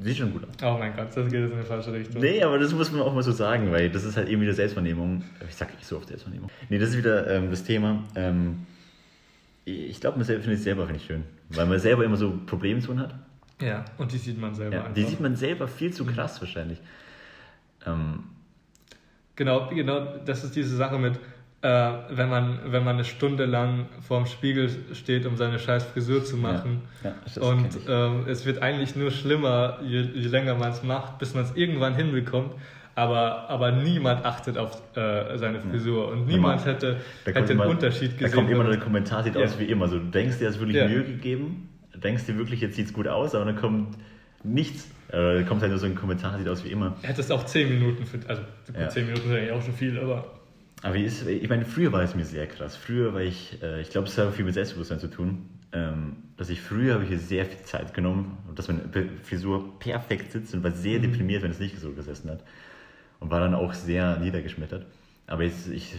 sieht 0.00 0.16
schon 0.16 0.32
gut 0.32 0.44
aus. 0.44 0.50
Oh 0.62 0.78
mein 0.78 0.96
Gott, 0.96 1.08
das 1.14 1.30
geht 1.30 1.40
jetzt 1.40 1.52
in 1.52 1.58
die 1.58 1.64
falsche 1.64 1.92
Richtung. 1.92 2.22
Nee, 2.22 2.42
aber 2.42 2.58
das 2.58 2.72
muss 2.72 2.90
man 2.90 3.02
auch 3.02 3.12
mal 3.12 3.22
so 3.22 3.32
sagen, 3.32 3.70
weil 3.70 3.90
das 3.90 4.04
ist 4.04 4.16
halt 4.16 4.28
eben 4.28 4.40
wieder 4.40 4.54
Selbstvernehmung. 4.54 5.22
Ich 5.46 5.54
sag 5.54 5.74
nicht 5.74 5.84
so 5.84 5.98
oft 5.98 6.08
Selbstvernehmung. 6.08 6.50
Nee, 6.70 6.78
das 6.78 6.90
ist 6.90 6.98
wieder 6.98 7.28
ähm, 7.30 7.50
das 7.50 7.64
Thema. 7.64 8.02
Ähm, 8.14 8.66
ich 9.64 10.00
glaube, 10.00 10.16
man 10.16 10.26
findet 10.26 10.48
es 10.50 10.64
selber 10.64 10.88
ich 10.90 11.04
schön, 11.04 11.24
weil 11.50 11.66
man 11.66 11.78
selber 11.78 12.04
immer 12.04 12.16
so 12.16 12.32
Probleme 12.46 12.80
zu 12.80 12.88
tun 12.88 13.00
hat. 13.00 13.14
Ja, 13.60 13.84
und 13.98 14.10
die 14.10 14.18
sieht 14.18 14.40
man 14.40 14.54
selber 14.54 14.74
ja, 14.74 14.80
einfach. 14.82 14.94
Die 14.94 15.04
sieht 15.04 15.20
man 15.20 15.36
selber 15.36 15.68
viel 15.68 15.92
zu 15.92 16.04
krass 16.04 16.40
wahrscheinlich. 16.40 16.80
Ähm, 17.86 18.24
genau, 19.36 19.68
genau, 19.68 20.16
das 20.24 20.42
ist 20.42 20.56
diese 20.56 20.76
Sache 20.76 20.98
mit, 20.98 21.20
äh, 21.62 21.92
wenn, 22.10 22.28
man, 22.28 22.58
wenn 22.66 22.84
man 22.84 22.96
eine 22.96 23.04
Stunde 23.04 23.44
lang 23.44 23.86
vorm 24.06 24.26
Spiegel 24.26 24.68
steht, 24.94 25.26
um 25.26 25.36
seine 25.36 25.60
scheiß 25.60 25.84
Frisur 25.84 26.24
zu 26.24 26.36
machen. 26.36 26.82
Ja, 27.04 27.14
ja, 27.34 27.42
und 27.42 27.78
ähm, 27.88 28.24
es 28.26 28.44
wird 28.44 28.60
eigentlich 28.62 28.96
nur 28.96 29.12
schlimmer, 29.12 29.78
je, 29.82 30.00
je 30.00 30.28
länger 30.28 30.56
man 30.56 30.72
es 30.72 30.82
macht, 30.82 31.18
bis 31.18 31.34
man 31.34 31.44
es 31.44 31.54
irgendwann 31.54 31.94
hinbekommt. 31.94 32.52
Aber, 32.94 33.48
aber 33.48 33.72
niemand 33.72 34.24
achtet 34.24 34.58
auf 34.58 34.82
äh, 34.96 35.38
seine 35.38 35.60
Frisur 35.60 36.08
und 36.08 36.26
niemand 36.26 36.66
hätte, 36.66 36.98
hätte 37.24 37.52
einen 37.52 37.60
Unterschied 37.60 38.18
gesehen. 38.18 38.30
Da 38.30 38.36
kommt 38.36 38.50
immer 38.50 38.64
nur 38.64 38.72
der 38.72 38.82
Kommentar, 38.82 39.22
sieht 39.22 39.36
aus 39.36 39.58
wie 39.58 39.64
immer. 39.64 39.88
So, 39.88 39.98
du 39.98 40.10
denkst 40.10 40.38
dir, 40.40 40.48
es 40.48 40.58
wirklich 40.58 40.76
Mühe 40.88 41.04
gegeben, 41.04 41.70
denkst 41.94 42.26
dir 42.26 42.36
wirklich, 42.36 42.60
jetzt 42.60 42.76
sieht 42.76 42.88
es 42.88 42.92
gut 42.92 43.08
aus, 43.08 43.34
aber 43.34 43.46
dann 43.46 43.56
kommt 43.56 43.96
nichts. 44.44 44.90
Äh, 45.10 45.44
kommt 45.44 45.62
halt 45.62 45.70
nur 45.70 45.78
so 45.78 45.86
ein 45.86 45.94
Kommentar, 45.94 46.36
sieht 46.38 46.48
aus 46.48 46.64
wie 46.64 46.70
immer. 46.70 46.96
Hättest 47.02 47.32
auch 47.32 47.46
10 47.46 47.68
Minuten, 47.68 48.04
für, 48.04 48.18
also 48.28 48.42
10 48.88 49.06
Minuten 49.06 49.28
sind 49.28 49.36
eigentlich 49.36 49.52
auch 49.52 49.62
schon 49.62 49.74
viel, 49.74 49.98
aber 49.98 50.41
aber 50.82 50.96
ist, 50.96 51.26
ich 51.26 51.48
meine, 51.48 51.64
früher 51.64 51.92
war 51.92 52.02
es 52.02 52.14
mir 52.14 52.24
sehr 52.24 52.46
krass. 52.48 52.76
Früher 52.76 53.14
war 53.14 53.20
ich, 53.20 53.62
äh, 53.62 53.80
ich 53.80 53.90
glaube, 53.90 54.08
es 54.08 54.18
hat 54.18 54.34
viel 54.34 54.44
mit 54.44 54.54
Selbstbewusstsein 54.54 54.98
zu 54.98 55.08
tun, 55.08 55.48
ähm, 55.72 56.16
dass 56.36 56.50
ich 56.50 56.60
früher 56.60 56.94
habe 56.94 57.04
ich 57.04 57.20
sehr 57.22 57.46
viel 57.46 57.64
Zeit 57.64 57.94
genommen 57.94 58.36
und 58.48 58.58
dass 58.58 58.66
meine 58.66 58.82
Frisur 59.22 59.78
perfekt 59.78 60.32
sitzt 60.32 60.52
und 60.54 60.64
war 60.64 60.72
sehr 60.72 60.98
mhm. 60.98 61.04
deprimiert, 61.04 61.42
wenn 61.42 61.52
es 61.52 61.60
nicht 61.60 61.78
so 61.78 61.92
gesessen 61.92 62.30
hat. 62.30 62.42
Und 63.20 63.30
war 63.30 63.38
dann 63.38 63.54
auch 63.54 63.72
sehr 63.72 64.18
niedergeschmettert. 64.18 64.84
Aber 65.28 65.44
jetzt, 65.44 65.68
ich 65.68 65.94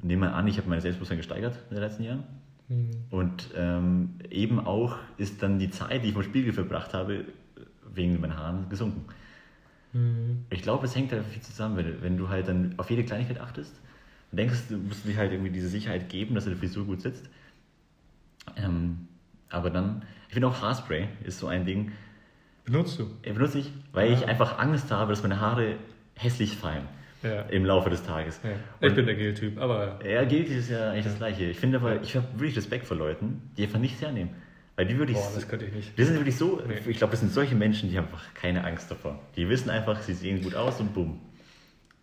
nehme 0.00 0.26
mal 0.26 0.32
an, 0.32 0.46
ich 0.46 0.58
habe 0.58 0.68
mein 0.68 0.80
Selbstbewusstsein 0.80 1.18
gesteigert 1.18 1.58
in 1.70 1.74
den 1.74 1.82
letzten 1.82 2.04
Jahren. 2.04 2.22
Mhm. 2.68 2.90
Und 3.10 3.50
ähm, 3.56 4.10
eben 4.30 4.60
auch 4.60 4.96
ist 5.18 5.42
dann 5.42 5.58
die 5.58 5.70
Zeit, 5.70 6.04
die 6.04 6.08
ich 6.08 6.14
vom 6.14 6.22
Spiegel 6.22 6.52
verbracht 6.52 6.94
habe, 6.94 7.24
wegen 7.92 8.20
meinen 8.20 8.36
Haaren 8.36 8.68
gesunken. 8.68 9.06
Mhm. 9.92 10.44
Ich 10.50 10.62
glaube, 10.62 10.86
es 10.86 10.94
hängt 10.94 11.10
da 11.10 11.20
viel 11.20 11.42
zusammen, 11.42 11.76
wenn, 11.76 12.00
wenn 12.00 12.16
du 12.16 12.28
halt 12.28 12.46
dann 12.46 12.74
auf 12.76 12.88
jede 12.90 13.02
Kleinigkeit 13.02 13.40
achtest 13.40 13.74
und 14.34 14.38
denkst, 14.38 14.62
du 14.68 14.78
musst 14.78 15.06
dir 15.06 15.16
halt 15.16 15.30
irgendwie 15.30 15.52
diese 15.52 15.68
Sicherheit 15.68 16.08
geben, 16.08 16.34
dass 16.34 16.44
deine 16.44 16.56
Frisur 16.56 16.84
gut 16.84 17.00
sitzt. 17.02 17.30
Ähm, 18.56 19.06
aber 19.48 19.70
dann, 19.70 20.02
ich 20.26 20.34
finde 20.34 20.48
auch 20.48 20.60
Haarspray 20.60 21.06
ist 21.22 21.38
so 21.38 21.46
ein 21.46 21.64
Ding. 21.64 21.92
Benutzt 22.64 22.98
du? 22.98 23.08
Benutze 23.22 23.60
ich, 23.60 23.70
weil 23.92 24.10
ja. 24.10 24.18
ich 24.18 24.26
einfach 24.26 24.58
Angst 24.58 24.90
habe, 24.90 25.12
dass 25.12 25.22
meine 25.22 25.38
Haare 25.38 25.76
hässlich 26.16 26.56
fallen. 26.56 26.88
Ja. 27.22 27.42
Im 27.42 27.64
Laufe 27.64 27.90
des 27.90 28.02
Tages. 28.02 28.40
Ja. 28.42 28.50
Ich 28.88 28.94
bin 28.96 29.06
der 29.06 29.14
Gel-Typ, 29.14 29.56
aber. 29.58 30.00
Ja, 30.04 30.24
Gel 30.24 30.46
ist 30.46 30.68
ja 30.68 30.90
eigentlich 30.90 31.04
das 31.04 31.16
Gleiche. 31.16 31.44
Ich 31.44 31.58
finde 31.60 31.78
aber, 31.78 32.02
ich 32.02 32.16
habe 32.16 32.26
wirklich 32.32 32.56
Respekt 32.56 32.86
vor 32.86 32.96
Leuten, 32.96 33.40
die 33.56 33.62
einfach 33.62 33.78
nichts 33.78 34.02
hernehmen. 34.02 34.30
Weil 34.74 34.86
die 34.86 34.98
wirklich. 34.98 35.16
Boah, 35.16 35.30
das 35.32 35.48
könnte 35.48 35.64
ich 35.66 35.72
nicht. 35.72 35.96
Die 35.96 36.02
sind 36.02 36.16
wirklich 36.16 36.36
so. 36.36 36.60
Nee. 36.66 36.90
Ich 36.90 36.98
glaube, 36.98 37.12
das 37.12 37.20
sind 37.20 37.32
solche 37.32 37.54
Menschen, 37.54 37.88
die 37.88 37.96
haben 37.96 38.06
einfach 38.06 38.34
keine 38.34 38.64
Angst 38.64 38.90
davor. 38.90 39.20
Die 39.36 39.48
wissen 39.48 39.70
einfach, 39.70 40.02
sie 40.02 40.12
sehen 40.12 40.42
gut 40.42 40.56
aus 40.56 40.80
und 40.80 40.92
bumm. 40.92 41.20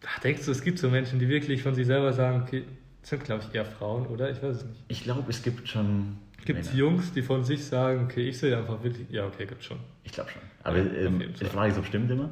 Ach, 0.06 0.20
denkst 0.20 0.46
du, 0.46 0.52
es 0.52 0.62
gibt 0.62 0.80
so 0.80 0.90
Menschen, 0.90 1.20
die 1.20 1.30
wirklich 1.30 1.62
von 1.62 1.76
sich 1.76 1.86
selber 1.86 2.14
sagen, 2.14 2.44
okay, 2.44 2.64
das 3.02 3.10
sind, 3.10 3.24
glaube 3.24 3.44
ich, 3.48 3.56
eher 3.56 3.66
Frauen, 3.66 4.08
oder? 4.08 4.30
Ich 4.32 4.42
weiß 4.42 4.58
es 4.58 4.66
nicht. 4.66 4.84
Ich 4.88 5.04
glaube, 5.04 5.30
es 5.30 5.42
gibt 5.42 5.68
schon. 5.68 6.18
Gibt 6.46 6.62
es 6.62 6.74
Jungs, 6.74 7.14
die 7.14 7.22
von 7.22 7.44
sich 7.44 7.64
sagen, 7.64 8.06
okay, 8.06 8.28
ich 8.28 8.40
sehe 8.40 8.58
einfach 8.58 8.82
wirklich. 8.84 9.08
Ja, 9.12 9.28
okay, 9.28 9.46
gibt 9.46 9.64
schon. 9.64 9.78
Ich 10.04 10.12
glaube 10.12 10.32
schon. 10.32 10.42
Aber 10.64 10.78
ja, 10.78 11.06
ähm, 11.06 11.22
ich 11.22 11.48
frage 11.48 11.70
nicht, 11.70 11.78
ob 11.78 11.86
stimmt 11.86 12.10
immer. 12.10 12.32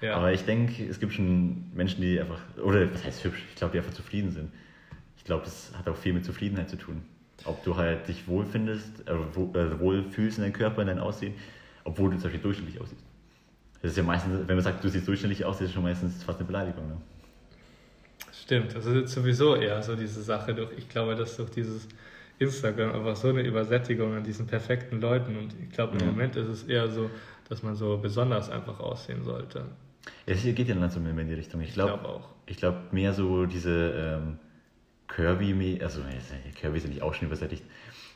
Ja. 0.00 0.16
Aber 0.16 0.32
ich 0.32 0.44
denke, 0.44 0.84
es 0.84 0.98
gibt 0.98 1.12
schon 1.12 1.70
Menschen, 1.74 2.00
die 2.00 2.18
einfach, 2.18 2.40
oder 2.62 2.92
was 2.92 3.04
heißt 3.04 3.24
hübsch, 3.24 3.44
ich 3.50 3.56
glaube, 3.56 3.72
die 3.72 3.78
einfach 3.78 3.92
zufrieden 3.92 4.32
sind. 4.32 4.50
Ich 5.16 5.24
glaube, 5.24 5.44
das 5.44 5.70
hat 5.76 5.88
auch 5.88 5.96
viel 5.96 6.12
mit 6.14 6.24
Zufriedenheit 6.24 6.70
zu 6.70 6.76
tun. 6.76 7.02
Ob 7.44 7.62
du 7.62 7.76
halt 7.76 8.08
dich 8.08 8.26
wohlfindest, 8.26 9.06
äh, 9.06 9.12
äh, 9.12 9.80
wohlfühlst 9.80 10.38
in 10.38 10.44
deinem 10.44 10.52
Körper, 10.54 10.82
in 10.82 10.88
deinem 10.88 11.02
Aussehen, 11.02 11.34
obwohl 11.84 12.10
du 12.10 12.16
zum 12.16 12.24
Beispiel 12.24 12.40
durchschnittlich 12.40 12.80
aussiehst. 12.80 13.04
Das 13.82 13.90
ist 13.90 13.96
ja 13.96 14.02
meistens, 14.04 14.46
wenn 14.46 14.54
man 14.54 14.64
sagt, 14.64 14.82
du 14.82 14.88
siehst 14.88 15.06
durchschnittlich 15.08 15.44
aus, 15.44 15.56
ist 15.56 15.68
das 15.68 15.72
schon 15.72 15.82
meistens 15.82 16.22
fast 16.22 16.38
eine 16.38 16.46
Beleidigung. 16.46 16.88
Ne? 16.88 16.96
Stimmt, 18.32 18.74
das 18.74 18.86
ist 18.86 19.12
sowieso 19.12 19.56
eher 19.56 19.82
so 19.82 19.96
diese 19.96 20.22
Sache. 20.22 20.54
Durch, 20.54 20.70
ich 20.78 20.88
glaube, 20.88 21.16
dass 21.16 21.36
durch 21.36 21.50
dieses 21.50 21.88
Instagram 22.38 22.92
einfach 22.92 23.16
so 23.16 23.28
eine 23.28 23.42
Übersättigung 23.42 24.14
an 24.14 24.22
diesen 24.22 24.46
perfekten 24.46 25.00
Leuten 25.00 25.36
und 25.36 25.54
ich 25.62 25.70
glaube, 25.70 25.94
im 25.94 26.00
ja. 26.00 26.06
Moment 26.06 26.36
ist 26.36 26.48
es 26.48 26.64
eher 26.64 26.88
so, 26.88 27.10
dass 27.48 27.62
man 27.62 27.74
so 27.74 27.98
besonders 27.98 28.50
einfach 28.50 28.78
aussehen 28.80 29.22
sollte. 29.24 29.64
Es 30.26 30.42
geht 30.42 30.68
ja 30.68 30.74
langsam 30.74 31.02
mehr 31.02 31.16
in 31.16 31.28
die 31.28 31.34
Richtung. 31.34 31.60
Ich 31.60 31.74
glaube 31.74 31.98
glaub 31.98 32.04
auch. 32.04 32.28
Ich 32.46 32.56
glaube 32.56 32.78
mehr 32.92 33.12
so 33.12 33.46
diese 33.46 34.20
ähm, 34.20 34.38
Curvy, 35.08 35.80
also 35.82 36.00
Curvy 36.60 36.76
ist 36.78 36.84
ja 36.84 36.88
nicht 36.88 37.02
auch 37.02 37.14
schon 37.14 37.26
übersättigt, 37.26 37.62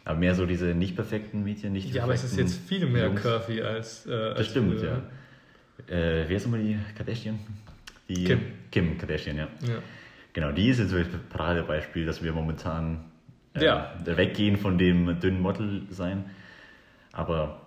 aber 0.04 0.18
mehr 0.18 0.34
so 0.34 0.46
diese 0.46 0.66
nicht 0.66 0.96
perfekten 0.96 1.44
Mädchen, 1.44 1.72
nicht 1.72 1.92
Ja, 1.92 2.04
aber 2.04 2.14
es 2.14 2.24
ist 2.24 2.36
jetzt 2.36 2.58
viel 2.68 2.86
mehr 2.86 3.06
Jungs. 3.06 3.22
Curvy 3.22 3.62
als. 3.62 4.06
Äh, 4.06 4.10
das 4.10 4.38
als 4.38 4.46
stimmt, 4.48 4.80
früher. 4.80 4.90
ja. 4.90 5.02
Äh, 5.88 6.24
wer 6.26 6.36
ist 6.36 6.44
nochmal 6.44 6.62
die 6.62 6.78
Kardashian? 6.96 7.38
Die, 8.08 8.24
Kim. 8.24 8.40
Kim 8.70 8.98
Kardashian, 8.98 9.36
ja. 9.36 9.48
ja. 9.62 9.78
Genau, 10.32 10.52
die 10.52 10.68
ist 10.68 10.78
jetzt 10.78 10.90
so 10.90 10.96
ein 10.96 11.06
Paradebeispiel, 11.30 12.06
dass 12.06 12.22
wir 12.22 12.32
momentan 12.32 13.04
äh, 13.54 13.64
ja. 13.64 13.94
weggehen 14.04 14.56
von 14.56 14.78
dem 14.78 15.18
dünnen 15.20 15.40
Model 15.40 15.82
sein. 15.90 16.24
Aber 17.12 17.60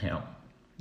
ja, 0.00 0.26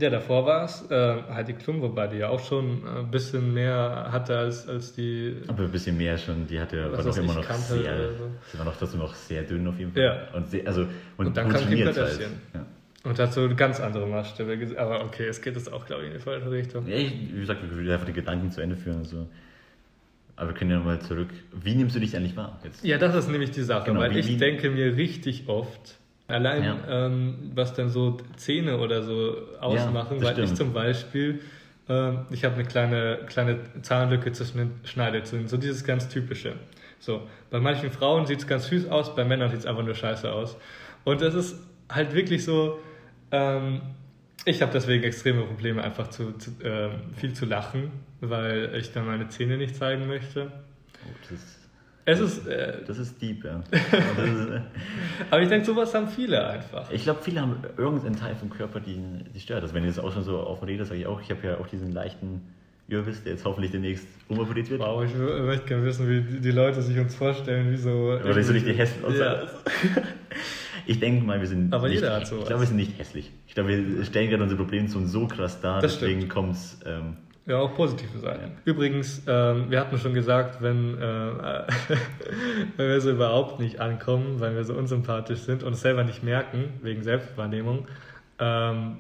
ja, 0.02 0.10
davor 0.10 0.46
war 0.48 0.66
es 0.66 0.90
äh, 0.90 1.22
Heidi 1.30 1.54
Klum, 1.54 1.82
wobei 1.82 2.08
die 2.08 2.18
ja 2.18 2.30
auch 2.30 2.40
schon 2.40 2.88
ein 2.88 3.12
bisschen 3.12 3.54
mehr 3.54 4.08
hatte 4.12 4.36
als, 4.36 4.68
als 4.68 4.94
die. 4.94 5.44
Aber 5.48 5.64
ein 5.64 5.72
bisschen 5.72 5.96
mehr 5.96 6.18
schon, 6.18 6.48
die 6.48 6.60
hatte 6.60 6.92
war 6.92 7.04
doch 7.04 7.18
immer 7.18 7.36
noch 7.36 7.52
sehr, 7.52 8.14
so. 8.14 8.32
sie 8.52 8.58
war 8.58 8.66
noch 8.66 8.76
trotzdem 8.78 9.00
noch 9.00 9.14
sehr 9.14 9.44
dünn 9.44 9.68
auf 9.68 9.78
jeden 9.78 9.92
Fall. 9.92 10.04
Ja. 10.04 10.36
Und, 10.36 10.50
sehr, 10.50 10.66
also, 10.66 10.88
und, 11.18 11.28
und 11.28 11.38
dann 11.38 11.50
kam 11.50 11.70
Kim 11.70 11.84
Kardashian. 11.84 12.32
Halt. 12.32 12.32
Ja. 12.56 12.66
Und 13.04 13.18
hat 13.18 13.34
so 13.34 13.50
ganz 13.56 13.80
andere 13.80 14.06
Maßstäbe. 14.06 14.80
Aber 14.80 15.04
okay, 15.04 15.28
es 15.28 15.42
geht 15.42 15.56
jetzt 15.56 15.72
auch, 15.72 15.86
glaube 15.86 16.04
ich, 16.04 16.10
in 16.10 16.14
die 16.18 16.24
falsche 16.24 16.52
Richtung. 16.52 16.88
Ja, 16.88 16.98
ich, 16.98 17.14
wie 17.34 17.40
gesagt, 17.40 17.62
wir 17.64 17.76
will 17.76 17.92
einfach 17.92 18.06
die 18.06 18.14
Gedanken 18.14 18.52
zu 18.52 18.62
Ende 18.62 18.76
führen. 18.76 19.00
Also. 19.00 19.28
Aber 20.36 20.50
wir 20.50 20.54
können 20.56 20.72
ja 20.72 20.80
mal 20.80 21.00
zurück. 21.00 21.30
Wie 21.52 21.76
nimmst 21.76 21.96
du 21.96 22.00
dich 22.00 22.16
eigentlich 22.16 22.36
wahr? 22.36 22.60
Jetzt? 22.64 22.84
Ja, 22.84 22.98
das 22.98 23.16
ist 23.16 23.30
nämlich 23.30 23.52
die 23.52 23.64
Sache, 23.64 23.88
genau, 23.88 24.02
weil 24.02 24.14
wie, 24.14 24.20
ich 24.20 24.28
wie, 24.28 24.38
denke 24.38 24.70
mir 24.70 24.96
richtig 24.98 25.48
oft, 25.48 25.98
Allein, 26.32 26.64
ja. 26.64 26.78
ähm, 26.88 27.52
was 27.54 27.74
dann 27.74 27.90
so 27.90 28.18
Zähne 28.38 28.80
oder 28.80 29.04
so 29.04 29.36
ausmachen, 29.60 30.18
ja, 30.18 30.24
weil 30.24 30.34
stimmt. 30.34 30.50
ich 30.50 30.56
zum 30.56 30.74
Beispiel, 30.74 31.42
äh, 31.90 32.14
ich 32.32 32.46
habe 32.46 32.56
eine 32.56 32.64
kleine, 32.64 33.20
kleine 33.28 33.60
Zahnlücke 33.82 34.32
zwischen 34.32 34.58
den 34.58 34.72
Schneidezähnen, 34.84 35.48
so 35.48 35.58
dieses 35.58 35.84
ganz 35.84 36.08
typische. 36.08 36.54
So, 37.00 37.22
bei 37.50 37.60
manchen 37.60 37.92
Frauen 37.92 38.28
sieht 38.28 38.40
es 38.40 38.48
ganz 38.48 38.68
süß 38.68 38.88
aus, 38.90 39.16
bei 39.16 39.26
Männern 39.26 39.50
sieht 39.50 39.60
es 39.60 39.66
einfach 39.66 39.84
nur 39.84 39.96
scheiße 39.96 40.32
aus. 40.32 40.56
Und 41.04 41.22
das 41.22 41.34
ist 41.34 41.60
halt 41.90 42.14
wirklich 42.14 42.46
so, 42.46 42.80
ähm, 43.32 43.82
ich 44.46 44.62
habe 44.62 44.72
deswegen 44.72 45.04
extreme 45.04 45.44
Probleme, 45.44 45.84
einfach 45.84 46.10
zu, 46.10 46.34
zu 46.34 46.52
äh, 46.64 46.90
viel 47.16 47.34
zu 47.34 47.46
lachen, 47.46 47.92
weil 48.20 48.74
ich 48.76 48.92
dann 48.92 49.06
meine 49.06 49.28
Zähne 49.30 49.58
nicht 49.58 49.76
zeigen 49.76 50.08
möchte. 50.08 50.52
Oh, 51.06 51.14
das 51.30 51.62
es 52.04 52.20
ist, 52.20 52.48
äh, 52.48 52.78
das 52.86 52.98
ist 52.98 53.22
deep, 53.22 53.44
ja. 53.44 53.60
ist, 53.72 54.50
äh, 54.50 54.62
aber 55.30 55.42
ich 55.42 55.50
denke, 55.50 55.66
sowas 55.66 55.94
haben 55.94 56.08
viele 56.08 56.48
einfach. 56.48 56.90
Ich 56.92 57.04
glaube, 57.04 57.20
viele 57.22 57.42
haben 57.42 57.58
irgendeinen 57.78 58.16
Teil 58.16 58.36
vom 58.36 58.50
Körper, 58.50 58.80
die, 58.80 59.00
die 59.34 59.40
stört. 59.40 59.62
Also 59.62 59.76
wenn 59.76 59.84
ihr 59.84 59.90
jetzt 59.90 60.00
auch 60.00 60.12
schon 60.12 60.24
so 60.24 60.40
offen 60.40 60.66
redet, 60.66 60.88
sage 60.88 61.02
ich 61.02 61.06
auch, 61.06 61.22
ich 61.22 61.30
habe 61.30 61.46
ja 61.46 61.58
auch 61.58 61.68
diesen 61.68 61.92
leichten 61.92 62.42
Ürbis, 62.88 63.24
der 63.24 63.34
jetzt 63.34 63.46
hoffentlich 63.46 63.72
demnächst 63.72 64.08
umoperiert 64.28 64.70
wird. 64.72 64.82
Wow, 64.82 65.04
ich 65.04 65.14
möchte 65.16 65.68
gerne 65.68 65.86
wissen, 65.86 66.10
wie 66.10 66.40
die 66.40 66.52
Leute 66.52 66.82
sich 66.82 66.98
uns 66.98 67.14
vorstellen, 67.14 67.72
wie 67.72 67.78
so... 67.78 68.20
Oder 68.20 68.44
so 68.44 68.52
richtig 68.52 68.78
hässlich 68.78 69.06
aussehen. 69.06 69.22
Ja. 69.22 70.02
Ich 70.86 71.00
denke 71.00 71.26
mal, 71.26 71.40
wir 71.40 71.48
sind 71.48 71.74
Aber 71.74 71.88
nicht, 71.88 71.96
jeder 72.02 72.16
hat 72.16 72.28
sowas. 72.28 72.44
Ich 72.44 72.48
glaube, 72.48 72.62
wir 72.64 72.68
sind 72.68 72.78
nicht 72.78 72.98
hässlich. 72.98 73.32
Ich 73.48 73.54
glaube, 73.54 73.70
wir 73.70 74.06
stellen 74.06 74.30
gerade 74.30 74.44
unsere 74.44 74.62
Probleme 74.62 74.88
so 74.88 75.28
krass 75.28 75.62
dar, 75.62 75.82
das 75.82 76.00
deswegen 76.00 76.28
kommt 76.28 76.56
es... 76.56 76.80
Ähm, 76.86 77.18
ja, 77.48 77.58
auch 77.58 77.74
positive 77.74 78.20
Seiten. 78.20 78.44
Ja. 78.44 78.52
Übrigens, 78.66 79.24
ähm, 79.28 79.66
wir 79.70 79.80
hatten 79.80 79.98
schon 79.98 80.14
gesagt, 80.14 80.62
wenn, 80.62 80.98
äh, 80.98 81.02
wenn 82.78 82.88
wir 82.88 83.02
so 83.02 83.12
überhaupt 83.12 83.60
nicht 83.60 83.80
ankommen, 83.80 84.40
weil 84.40 84.56
wir 84.56 84.64
so 84.64 84.76
unsympathisch 84.76 85.40
sind 85.40 85.64
und 85.64 85.74
es 85.74 85.82
selber 85.82 86.04
nicht 86.04 86.24
merken, 86.24 86.66
wegen 86.84 87.02
Selbstwahrnehmung, 87.02 87.88
ähm, 88.42 88.98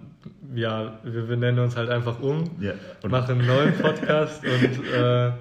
ja, 0.53 0.99
wir, 1.03 1.29
wir, 1.29 1.37
nennen 1.37 1.59
uns 1.59 1.75
halt 1.75 1.89
einfach 1.89 2.19
um, 2.21 2.43
ja, 2.59 2.73
machen 3.07 3.39
einen 3.39 3.47
neuen 3.47 3.73
Podcast 3.73 4.43
und 4.45 4.85
äh, 4.93 5.31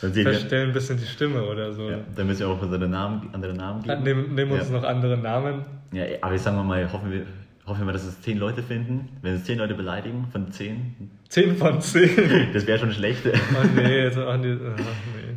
verstellen 0.22 0.68
ein 0.68 0.72
bisschen 0.72 0.96
die 0.96 1.06
Stimme 1.06 1.44
oder 1.44 1.72
so. 1.72 1.90
Ja, 1.90 1.98
dann 2.16 2.26
müssen 2.26 2.40
wir 2.40 2.48
auch 2.48 2.62
andere 2.62 2.88
Namen, 2.88 3.28
andere 3.32 3.54
Namen 3.54 3.82
geben. 3.82 4.02
Nehmen, 4.02 4.34
nehmen 4.34 4.52
uns 4.52 4.70
noch 4.70 4.82
andere 4.82 5.16
Namen. 5.18 5.64
Ja, 5.92 6.04
aber 6.22 6.34
ich 6.34 6.40
sage 6.40 6.56
mal, 6.56 6.90
hoffen 6.90 7.12
wir, 7.12 7.26
Hoffen 7.70 7.86
wir, 7.86 7.92
dass 7.92 8.04
es 8.04 8.20
zehn 8.22 8.36
Leute 8.36 8.64
finden. 8.64 9.08
Wenn 9.22 9.34
es 9.34 9.44
zehn 9.44 9.56
Leute 9.56 9.74
beleidigen, 9.74 10.26
von 10.32 10.50
zehn. 10.50 11.10
Zehn 11.28 11.56
von 11.56 11.80
zehn? 11.80 12.50
Das 12.52 12.66
wäre 12.66 12.80
schon 12.80 12.92
schlecht. 12.92 13.22
Oh 13.26 13.66
nee, 13.76 14.02
jetzt, 14.02 14.18
oh 14.18 14.36
nee, 14.36 14.54
oh 14.54 14.74
nee. 14.76 15.36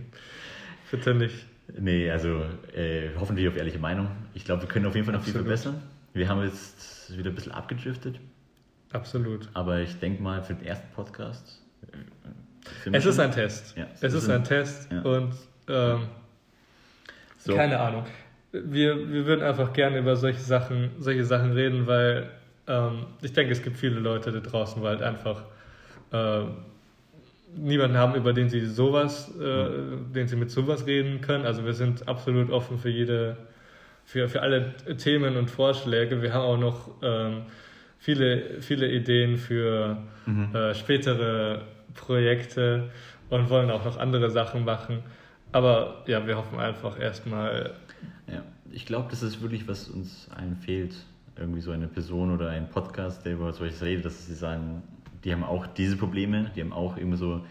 Bitte 0.90 1.14
nicht. 1.14 1.46
Nee, 1.78 2.10
also 2.10 2.42
äh, 2.76 3.10
hoffentlich 3.20 3.48
auf 3.48 3.56
ehrliche 3.56 3.78
Meinung. 3.78 4.08
Ich 4.34 4.46
glaube, 4.46 4.64
wir 4.64 4.70
können 4.70 4.88
auf 4.88 4.96
jeden 4.96 5.06
Fall 5.06 5.14
noch 5.14 5.20
Absolut. 5.20 5.46
viel 5.46 5.56
verbessern. 5.56 5.84
Wir 6.14 6.30
haben 6.30 6.44
jetzt 6.44 7.18
wieder 7.18 7.30
ein 7.30 7.36
bisschen 7.36 7.52
abgedriftet. 7.52 8.20
Absolut. 8.92 9.50
Aber 9.54 9.80
ich 9.80 9.98
denke 10.00 10.22
mal, 10.22 10.44
für 10.44 10.54
den 10.54 10.66
ersten 10.66 10.92
Podcast. 10.94 11.62
Äh, 12.86 12.92
es 12.92 13.06
ist 13.06 13.20
ein 13.20 13.32
Test. 13.32 13.76
Ja, 13.76 13.88
es, 14.00 14.14
ist 14.14 14.30
ein, 14.30 14.38
ein 14.38 14.44
Test 14.44 14.92
ja. 14.92 15.02
und 15.02 15.34
ähm, 15.68 16.08
so. 17.40 17.56
keine 17.56 17.80
Ahnung 17.80 18.06
wir, 18.54 19.12
wir 19.12 19.26
würden 19.26 19.44
einfach 19.44 19.74
gerne 19.74 19.98
über 19.98 20.16
solche 20.16 20.40
Sachen, 20.40 20.92
solche 21.00 21.26
Sachen 21.26 21.52
reden, 21.52 21.88
weil 21.88 22.30
ähm, 22.68 23.08
ich 23.22 23.34
denke, 23.34 23.52
es 23.52 23.64
gibt 23.64 23.78
viele 23.78 24.00
Leute 24.00 24.32
da 24.32 24.40
draußen, 24.40 24.82
wo 24.82 24.86
halt 24.86 25.02
einfach 25.02 25.44
äh, 26.12 26.44
niemanden 27.56 27.98
haben, 27.98 28.16
über 28.16 28.32
den 28.32 28.50
sie 28.50 28.66
sowas, 28.66 29.34
äh, 29.40 29.68
den 30.14 30.28
sie 30.28 30.36
mit 30.36 30.52
sowas 30.52 30.86
reden 30.86 31.22
können. 31.22 31.46
Also 31.46 31.66
wir 31.66 31.74
sind 31.74 32.08
absolut 32.08 32.52
offen 32.52 32.78
für 32.78 32.90
jede, 32.90 33.38
für, 34.06 34.30
für 34.30 34.42
alle 34.42 34.76
Themen 34.98 35.38
und 35.38 35.50
Vorschläge. 35.50 36.22
Wir 36.22 36.34
haben 36.34 36.44
auch 36.44 36.58
noch 36.58 36.90
ähm, 37.02 37.44
viele, 38.00 38.62
viele 38.62 38.92
Ideen 38.92 39.38
für 39.38 39.98
mhm. 40.26 40.54
äh, 40.54 40.76
spätere 40.76 41.62
Projekte 41.94 42.90
und 43.30 43.50
wollen 43.50 43.72
auch 43.72 43.86
noch 43.86 43.98
andere 43.98 44.30
Sachen 44.30 44.66
machen. 44.66 45.04
Aber 45.52 46.04
ja, 46.08 46.26
wir 46.26 46.38
hoffen 46.38 46.60
einfach 46.60 47.00
erstmal, 47.00 47.74
ja, 48.28 48.44
ich 48.72 48.86
glaube, 48.86 49.08
das 49.10 49.24
ist 49.24 49.42
wirklich, 49.42 49.68
was 49.68 49.88
uns 49.88 50.30
allen 50.36 50.56
fehlt. 50.56 50.96
Irgendwie 51.36 51.62
so 51.62 51.72
eine 51.72 51.88
Person 51.88 52.34
oder 52.34 52.50
ein 52.50 52.70
Podcast, 52.70 53.26
der 53.26 53.34
über 53.34 53.54
solches 53.54 53.82
redet, 53.82 54.06
dass 54.06 54.28
sie 54.28 54.36
sagen, 54.36 54.84
die 55.24 55.32
haben 55.32 55.44
auch 55.44 55.66
diese 55.66 55.96
Probleme, 55.96 56.52
die 56.56 56.62
haben 56.62 56.74
auch 56.74 56.98
immer 56.98 57.18
so 57.18 57.46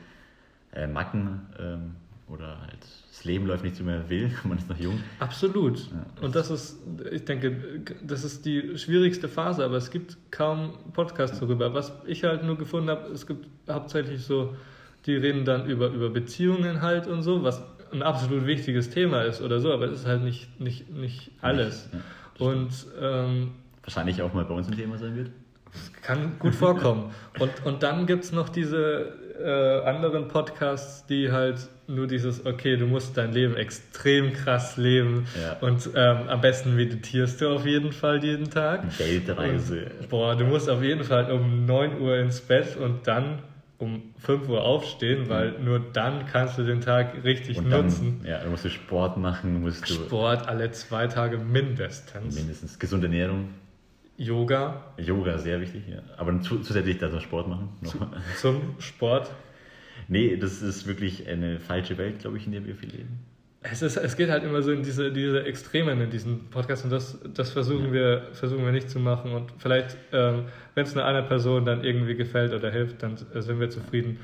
äh, 0.73 0.87
Macken 0.87 1.41
ähm, 1.59 1.95
oder 2.29 2.61
halt 2.61 2.79
das 3.11 3.25
Leben 3.25 3.47
läuft 3.47 3.65
nicht 3.65 3.77
so 3.77 3.85
mehr 3.85 4.09
will, 4.09 4.31
man 4.45 4.59
ist 4.59 4.69
noch 4.69 4.79
jung. 4.79 4.99
Absolut. 5.19 5.79
Ja, 5.79 6.07
das 6.15 6.25
Und 6.25 6.35
das 6.35 6.51
ist, 6.51 6.79
ich 7.11 7.25
denke, 7.25 7.83
das 8.03 8.25
ist 8.25 8.45
die 8.45 8.79
schwierigste 8.79 9.29
Phase, 9.29 9.65
aber 9.65 9.77
es 9.77 9.91
gibt 9.91 10.17
kaum 10.31 10.75
Podcasts 10.93 11.39
darüber. 11.41 11.75
Was 11.75 11.93
ich 12.07 12.25
halt 12.25 12.45
nur 12.45 12.57
gefunden 12.57 12.91
habe, 12.91 13.11
es 13.13 13.27
gibt 13.27 13.47
hauptsächlich 13.69 14.23
so 14.23 14.55
die 15.07 15.17
reden 15.17 15.45
dann 15.45 15.67
über, 15.67 15.89
über 15.89 16.11
Beziehungen 16.11 16.81
halt 16.81 17.07
und 17.07 17.23
so, 17.23 17.43
was 17.43 17.63
ein 17.93 18.03
absolut 18.03 18.47
wichtiges 18.47 18.91
Thema 18.91 19.23
ist 19.23 19.43
oder 19.43 19.61
so, 19.61 19.73
aber 19.73 19.87
es 19.87 20.01
ist 20.01 20.07
halt 20.07 20.23
nicht, 20.23 20.61
nicht, 20.61 20.91
nicht 20.91 21.33
alles. 21.41 21.91
Ja, 21.93 22.47
und 22.47 22.71
ähm, 23.01 23.53
wahrscheinlich 23.83 24.23
auch 24.23 24.33
mal 24.33 24.45
bei 24.45 24.55
uns 24.55 24.69
ein 24.69 24.77
Thema 24.77 24.97
sein 24.97 25.17
wird. 25.17 25.31
Kann 26.03 26.39
gut 26.39 26.55
vorkommen. 26.55 27.11
und, 27.39 27.51
und 27.65 27.83
dann 27.83 28.07
gibt 28.07 28.25
es 28.25 28.33
noch 28.33 28.49
diese 28.49 29.15
äh, 29.39 29.81
anderen 29.85 30.29
Podcasts, 30.29 31.07
die 31.07 31.31
halt 31.31 31.69
nur 31.87 32.07
dieses, 32.07 32.47
okay, 32.47 32.77
du 32.77 32.87
musst 32.87 33.17
dein 33.17 33.33
Leben 33.33 33.57
extrem 33.57 34.33
krass 34.33 34.77
leben 34.77 35.27
ja. 35.41 35.57
und 35.61 35.91
ähm, 35.95 36.29
am 36.29 36.41
besten 36.41 36.75
meditierst 36.75 37.41
du 37.41 37.51
auf 37.51 37.67
jeden 37.67 37.93
Fall 37.93 38.25
jeden 38.25 38.51
Tag. 38.51 38.99
Weltreise. 38.99 39.91
Und, 40.01 40.09
boah, 40.09 40.37
du 40.37 40.45
musst 40.45 40.69
auf 40.71 40.83
jeden 40.83 41.05
Fall 41.05 41.31
um 41.31 41.67
9 41.67 42.01
Uhr 42.01 42.17
ins 42.19 42.41
Bett 42.41 42.77
und 42.77 43.07
dann 43.07 43.41
um 43.79 44.15
5 44.19 44.49
Uhr 44.49 44.63
aufstehen, 44.63 45.29
weil 45.29 45.59
mhm. 45.59 45.65
nur 45.65 45.81
dann 45.81 46.27
kannst 46.27 46.57
du 46.57 46.63
den 46.63 46.81
Tag 46.81 47.25
richtig 47.25 47.59
und 47.59 47.69
nutzen. 47.69 48.21
Dann, 48.23 48.31
ja, 48.31 48.39
du 48.45 48.51
musst 48.51 48.65
du 48.65 48.71
Sport 48.71 49.17
machen, 49.17 49.61
musst 49.61 49.89
du. 49.91 49.95
Sport 49.95 50.49
alle 50.49 50.71
zwei 50.71 51.09
Tage 51.09 51.37
mindestens. 51.37 52.37
Mindestens. 52.37 52.79
Gesunde 52.79 53.09
Ernährung. 53.09 53.49
Yoga. 54.17 54.93
Yoga, 54.99 55.39
sehr 55.39 55.61
wichtig, 55.61 55.83
ja. 55.89 56.03
Aber 56.17 56.39
zusätzlich 56.41 56.99
da 56.99 57.09
noch 57.09 57.21
Sport 57.21 57.49
machen. 57.49 57.71
Zu, 57.83 57.99
zum 58.37 58.75
Sport. 58.79 59.31
Nee, 60.09 60.37
das 60.37 60.63
ist 60.63 60.87
wirklich 60.87 61.29
eine 61.29 61.61
falsche 61.61 61.97
Welt, 61.99 62.21
glaube 62.21 62.37
ich, 62.37 62.47
in 62.47 62.53
der 62.53 62.65
wir 62.67 62.75
viel 62.75 62.91
leben. 62.91 63.21
Es, 63.63 63.81
ist, 63.81 63.97
es 63.97 64.17
geht 64.17 64.29
halt 64.29 64.43
immer 64.43 64.61
so 64.61 64.73
in 64.73 64.83
diese, 64.83 65.13
diese 65.13 65.45
Extremen 65.45 66.01
in 66.01 66.11
diesem 66.11 66.51
Podcast 66.51 66.85
und 66.85 66.91
das, 66.91 67.19
das 67.33 67.51
versuchen, 67.51 67.87
ja. 67.87 67.93
wir, 67.93 68.23
versuchen 68.33 68.65
wir 68.65 68.73
nicht 68.73 68.91
zu 68.91 68.99
machen. 68.99 69.33
Und 69.33 69.53
vielleicht, 69.59 69.97
ähm, 70.13 70.47
wenn 70.75 70.85
es 70.85 70.95
nur 70.95 71.05
einer 71.05 71.23
Person 71.23 71.65
dann 71.65 71.85
irgendwie 71.85 72.17
gefällt 72.17 72.53
oder 72.53 72.71
hilft, 72.71 73.03
dann 73.03 73.17
sind 73.17 73.61
wir 73.61 73.71
zufrieden. 73.71 74.19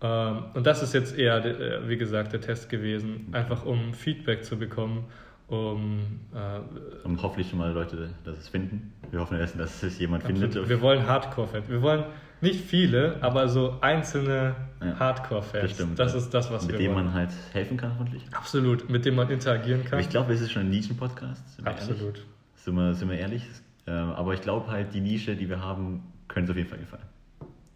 Ähm, 0.00 0.44
und 0.54 0.66
das 0.66 0.82
ist 0.82 0.94
jetzt 0.94 1.18
eher, 1.18 1.44
äh, 1.44 1.88
wie 1.88 1.96
gesagt, 1.96 2.32
der 2.32 2.40
Test 2.40 2.70
gewesen, 2.70 3.26
einfach 3.32 3.66
um 3.66 3.94
Feedback 3.94 4.44
zu 4.44 4.56
bekommen 4.56 5.06
um, 5.48 6.20
äh, 6.34 7.06
um 7.06 7.20
hoffentlich 7.22 7.48
schon 7.48 7.58
mal 7.58 7.72
Leute 7.72 8.10
dass 8.24 8.38
es 8.38 8.48
finden. 8.48 8.92
Wir 9.10 9.20
hoffen 9.20 9.38
erst, 9.38 9.58
dass 9.58 9.82
es 9.82 9.98
jemand 9.98 10.24
absolut. 10.24 10.52
findet. 10.52 10.68
Wir 10.68 10.80
wollen 10.80 11.06
Hardcore-Fans. 11.06 11.68
Wir 11.68 11.82
wollen 11.82 12.04
nicht 12.40 12.64
viele, 12.64 13.16
aber 13.22 13.48
so 13.48 13.78
einzelne 13.80 14.54
ja, 14.80 14.98
Hardcore-Fans. 14.98 15.76
Das, 15.76 15.94
das 15.94 16.14
ist 16.14 16.34
das, 16.34 16.50
was 16.52 16.66
mit 16.66 16.72
wir 16.72 16.78
dem 16.78 16.94
wollen. 16.94 17.06
man 17.06 17.14
halt 17.14 17.30
helfen 17.52 17.76
kann, 17.76 17.92
hoffentlich. 17.94 18.22
Absolut, 18.32 18.88
mit 18.90 19.04
dem 19.04 19.14
man 19.14 19.30
interagieren 19.30 19.82
kann. 19.82 19.94
Aber 19.94 20.00
ich 20.02 20.10
glaube, 20.10 20.32
es 20.34 20.40
ist 20.40 20.52
schon 20.52 20.62
ein 20.62 20.70
Nischen-Podcast. 20.70 21.42
Absolut. 21.64 22.24
Sind 22.54 22.74
wir, 22.74 22.94
sind 22.94 23.08
wir 23.08 23.18
ehrlich? 23.18 23.42
Ähm, 23.86 24.10
aber 24.10 24.34
ich 24.34 24.42
glaube 24.42 24.70
halt, 24.70 24.92
die 24.92 25.00
Nische, 25.00 25.34
die 25.34 25.48
wir 25.48 25.62
haben, 25.62 26.12
könnte 26.28 26.44
es 26.44 26.50
auf 26.50 26.56
jeden 26.58 26.68
Fall 26.68 26.78
gefallen. 26.78 27.06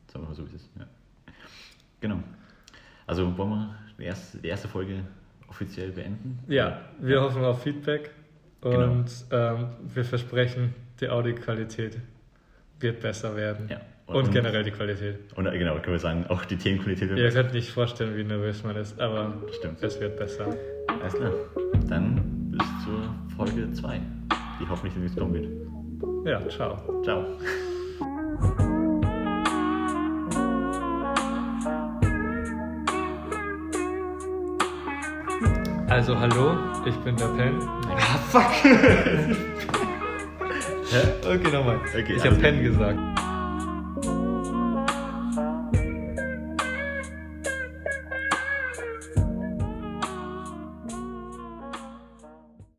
Sagen 0.09 0.25
wir 0.25 0.29
mal 0.29 0.35
so, 0.35 0.43
wie 0.45 0.55
es 0.55 0.63
ist. 0.63 0.71
Ja. 0.79 0.85
Genau. 2.01 2.19
Also 3.07 3.37
wollen 3.39 3.51
wir 3.51 3.75
die 3.99 4.05
erste, 4.05 4.39
die 4.39 4.49
erste 4.49 4.69
Folge 4.69 5.05
offiziell 5.53 5.91
beenden? 5.93 6.39
Ja, 6.49 6.81
wir 6.99 7.21
hoffen 7.21 7.45
auf 7.45 7.63
Feedback 7.63 8.11
genau. 8.63 8.85
und 8.85 9.05
genau. 9.29 9.55
ähm, 9.55 9.67
wir 9.95 10.05
versprechen, 10.05 10.75
die 11.01 11.09
Audioqualität 11.09 11.99
wird 12.81 13.01
besser 13.01 13.37
werden. 13.37 13.69
Ja. 13.69 13.81
Und, 14.07 14.17
und, 14.17 14.33
generell 14.33 14.65
die 14.65 14.71
Qualität. 14.71 15.17
Und 15.37 15.47
äh, 15.47 15.57
genau, 15.57 15.75
können 15.75 15.93
wir 15.93 15.99
sagen, 15.99 16.27
auch 16.29 16.45
die 16.45 16.57
Themenqualität 16.57 17.09
wird 17.09 17.19
Ihr 17.19 17.25
besser. 17.27 17.43
könnt 17.43 17.55
nicht 17.55 17.71
vorstellen, 17.71 18.17
wie 18.17 18.25
nervös 18.25 18.65
man 18.65 18.77
ist, 18.77 18.99
aber 19.01 19.35
Stimmt. 19.59 19.83
es 19.83 20.01
wird 20.01 20.17
besser. 20.17 20.57
Alles 21.01 21.15
klar. 21.15 21.33
Dann 21.89 22.51
bis 22.51 22.67
zur 22.85 23.15
Folge 23.37 23.71
2, 23.73 24.01
die 24.61 24.69
hoffentlich 24.69 24.95
demnächst 24.95 25.19
kommen 25.19 25.35
wird. 25.35 26.27
Ja, 26.27 26.49
ciao. 26.49 27.03
Ciao. 27.03 27.39
Also 35.93 36.19
hallo, 36.19 36.57
ich 36.87 36.97
bin 37.01 37.15
der 37.17 37.27
Pen. 37.27 37.69
Ah, 37.95 38.17
fuck! 38.31 38.51
okay, 41.23 41.53
nochmal. 41.53 41.77
Okay, 41.87 42.15
ich 42.15 42.25
also, 42.25 42.31
habe 42.31 42.37
Pen 42.37 42.65
gesagt. 42.65 42.99